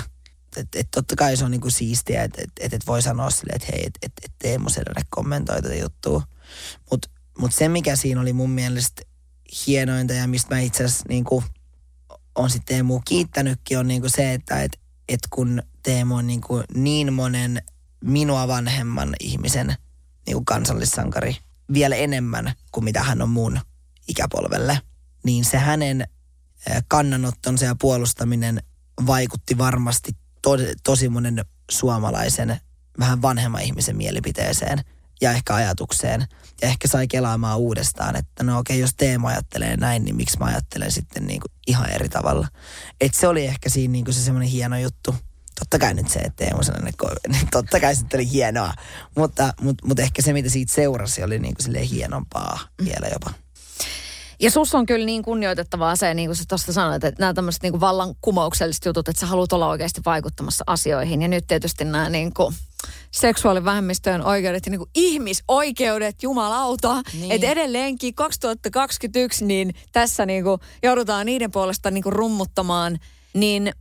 [0.57, 3.55] et, et totta kai se on niinku siistiä, että et, et, et voi sanoa silleen,
[3.55, 6.23] että hei, että et, et Teemu Selänne kommentoi tätä juttua.
[6.91, 9.01] Mutta mut se, mikä siinä oli mun mielestä
[9.67, 11.43] hienointa ja mistä mä itse asiassa niinku,
[12.35, 14.79] on sitten Teemu kiittänytkin, on niinku se, että et,
[15.09, 17.61] et kun Teemu on niinku niin monen
[18.03, 19.75] minua vanhemman ihmisen
[20.25, 21.37] niinku kansallissankari
[21.73, 23.59] vielä enemmän kuin mitä hän on mun
[24.07, 24.81] ikäpolvelle,
[25.23, 26.07] niin se hänen
[26.87, 28.63] kannanottonsa ja puolustaminen
[29.05, 30.11] vaikutti varmasti
[30.41, 30.51] to,
[30.83, 32.61] tosi monen suomalaisen
[32.99, 34.81] vähän vanhemman ihmisen mielipiteeseen
[35.21, 36.27] ja ehkä ajatukseen.
[36.61, 40.45] Ja ehkä sai kelaamaan uudestaan, että no okei, jos Teema ajattelee näin, niin miksi mä
[40.45, 42.47] ajattelen sitten niin kuin ihan eri tavalla.
[43.01, 45.15] Et se oli ehkä siinä niin kuin se semmoinen hieno juttu.
[45.59, 46.93] Totta kai nyt se, että Teemu sellainen,
[47.31, 48.73] niin totta kai sitten oli hienoa.
[49.17, 52.85] Mutta, mutta, mutta ehkä se, mitä siitä seurasi, oli niin kuin hienompaa mm.
[52.85, 53.33] vielä jopa.
[54.41, 57.63] Ja sus on kyllä niin kunnioitettavaa se, niin kuin sä tuosta sanoit, että nämä tämmöiset
[57.63, 61.21] niin vallankumoukselliset jutut, että sä haluat olla oikeasti vaikuttamassa asioihin.
[61.21, 62.55] Ja nyt tietysti nämä niin kuin
[63.11, 67.01] seksuaalivähemmistöjen oikeudet ja niin kuin ihmisoikeudet, jumalauta.
[67.13, 67.31] Niin.
[67.31, 72.99] Että edelleenkin 2021, niin tässä niin kuin joudutaan niiden puolesta niin kuin rummuttamaan.
[73.33, 73.71] Niin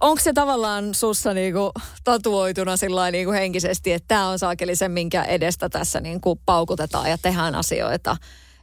[0.00, 1.72] onko se tavallaan sussa niinku
[2.04, 7.18] tatuoituna sillä niinku henkisesti, että tämä on saakeli se, minkä edestä tässä niinku paukutetaan ja
[7.22, 8.16] tehdään asioita?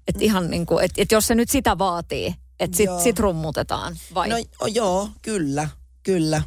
[0.08, 3.98] Että ihan niin kuin, että, että jos se nyt sitä vaatii, että sit, sit rummutetaan,
[4.14, 4.30] vai?
[4.30, 4.38] No
[4.68, 5.70] joo, kyllä,
[6.04, 6.42] kyllä.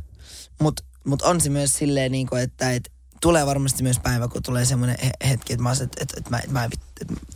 [0.61, 4.43] Mutta mut on se myös silleen, niin kuin, että et, tulee varmasti myös päivä, kun
[4.43, 4.97] tulee semmoinen
[5.29, 6.79] hetki, että mä, että, että, että, mä, että, mä, että,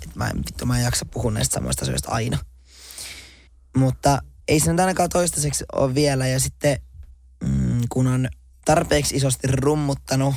[0.05, 2.39] että mä, vittu, mä en jaksa puhua näistä samoista asioista aina.
[3.77, 6.27] Mutta ei se nyt ainakaan toistaiseksi ole vielä.
[6.27, 6.81] Ja sitten
[7.45, 8.29] mm, kun on
[8.65, 10.35] tarpeeksi isosti rummuttanut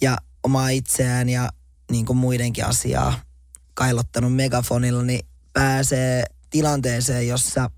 [0.00, 1.50] ja omaa itseään ja
[1.90, 3.20] niin kuin muidenkin asiaa,
[3.80, 7.70] kailottanut megafonilla, niin pääsee tilanteeseen, jossa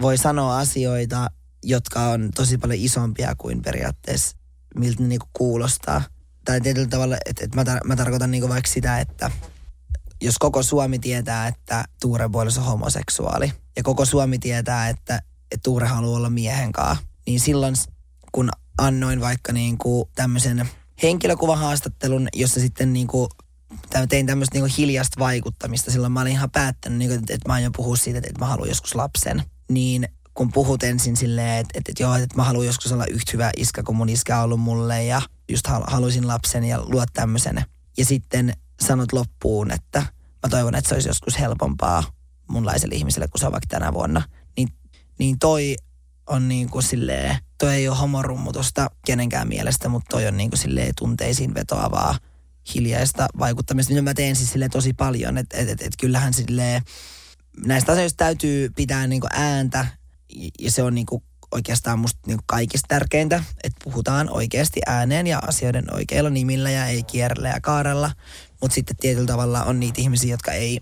[0.00, 1.30] voi sanoa asioita,
[1.62, 4.36] jotka on tosi paljon isompia kuin periaatteessa
[4.74, 6.02] miltä ne niinku kuulostaa.
[6.44, 9.30] Tai tietyllä tavalla, että et mä, tar- mä tarkoitan niinku vaikka sitä, että
[10.22, 15.86] jos koko Suomi tietää, että Tuure on homoseksuaali, ja koko Suomi tietää, että, että Tuure
[15.86, 17.74] haluaa olla miehen kanssa, niin silloin
[18.32, 20.68] kun annoin vaikka niinku tämmöisen
[21.02, 23.28] henkilökuvahaastattelun, jossa sitten niinku
[24.08, 25.90] tein tämmöistä niinku hiljasta vaikuttamista.
[25.90, 28.46] Silloin mä olin ihan päättänyt, niinku, että, että mä aion puhua siitä, että, että mä
[28.46, 29.42] haluan joskus lapsen.
[29.70, 33.30] Niin kun puhut ensin silleen, että, että, että joo, että mä haluan joskus olla yhtä
[33.32, 37.64] hyvä iskä, kun mun iskä on ollut mulle ja just haluaisin lapsen ja luot tämmöisen.
[37.96, 40.00] Ja sitten sanot loppuun, että
[40.42, 42.04] mä toivon, että se olisi joskus helpompaa
[42.48, 44.22] munlaiselle ihmiselle, kun se on vaikka tänä vuonna.
[44.56, 44.68] Niin,
[45.18, 45.76] niin toi
[46.26, 50.58] on niin kuin silleen, toi ei ole homorummutusta kenenkään mielestä, mutta toi on niin kuin
[50.58, 52.18] silleen tunteisiin vetoavaa
[52.74, 55.38] hiljaista vaikuttamista, mitä mä teen siis sille tosi paljon.
[55.38, 56.82] Että et, et, et kyllähän sille
[57.66, 59.86] näistä asioista täytyy pitää niinku ääntä
[60.58, 65.94] ja se on niinku oikeastaan musta niinku kaikista tärkeintä, että puhutaan oikeasti ääneen ja asioiden
[65.94, 68.10] oikeilla nimillä ja ei kierrellä ja kaarella.
[68.60, 70.80] Mutta sitten tietyllä tavalla on niitä ihmisiä, jotka ei,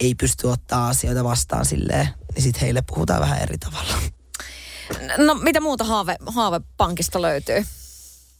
[0.00, 3.94] ei pysty ottaa asioita vastaan silleen, niin sitten heille puhutaan vähän eri tavalla.
[5.18, 7.66] No mitä muuta haave, haavepankista löytyy?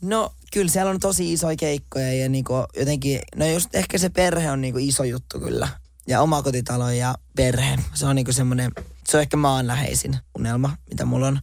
[0.03, 4.51] No kyllä siellä on tosi isoja keikkoja ja niinku jotenkin, no just ehkä se perhe
[4.51, 5.69] on niinku iso juttu kyllä.
[6.07, 8.73] Ja omakotitalo ja perhe, se on niinku semmoinen,
[9.09, 11.41] se on ehkä maanläheisin unelma, mitä mulla on.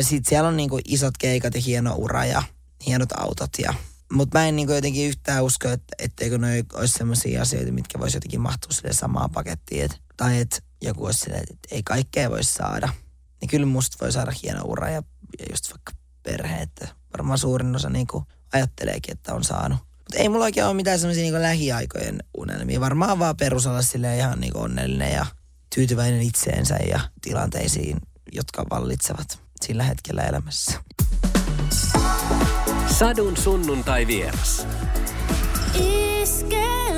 [0.00, 2.42] Sitten siellä on niinku isot keikat ja hieno ura ja
[2.86, 3.74] hienot autot ja
[4.12, 8.16] mutta mä en niinku jotenkin yhtään usko, että etteikö ne olisi sellaisia asioita, mitkä voisi
[8.16, 9.84] jotenkin mahtua sille samaan pakettiin.
[9.84, 12.88] Et, tai että joku olisi silleen, että ei kaikkea voi saada.
[13.40, 15.02] Niin kyllä musta voi saada hieno ura ja
[15.38, 16.88] ja just vaikka perhe, että
[17.18, 19.78] varmaan suurin osa niin kuin ajatteleekin, että on saanut.
[19.98, 22.80] Mutta ei mulla oikein ole mitään semmoisia niin lähiaikojen unelmia.
[22.80, 25.26] Varmaan vaan perusalla sille ihan niin onnellinen ja
[25.74, 27.96] tyytyväinen itseensä ja tilanteisiin,
[28.32, 30.80] jotka vallitsevat sillä hetkellä elämässä.
[32.98, 34.66] Sadun sunnuntai vieras.
[35.74, 36.93] Iske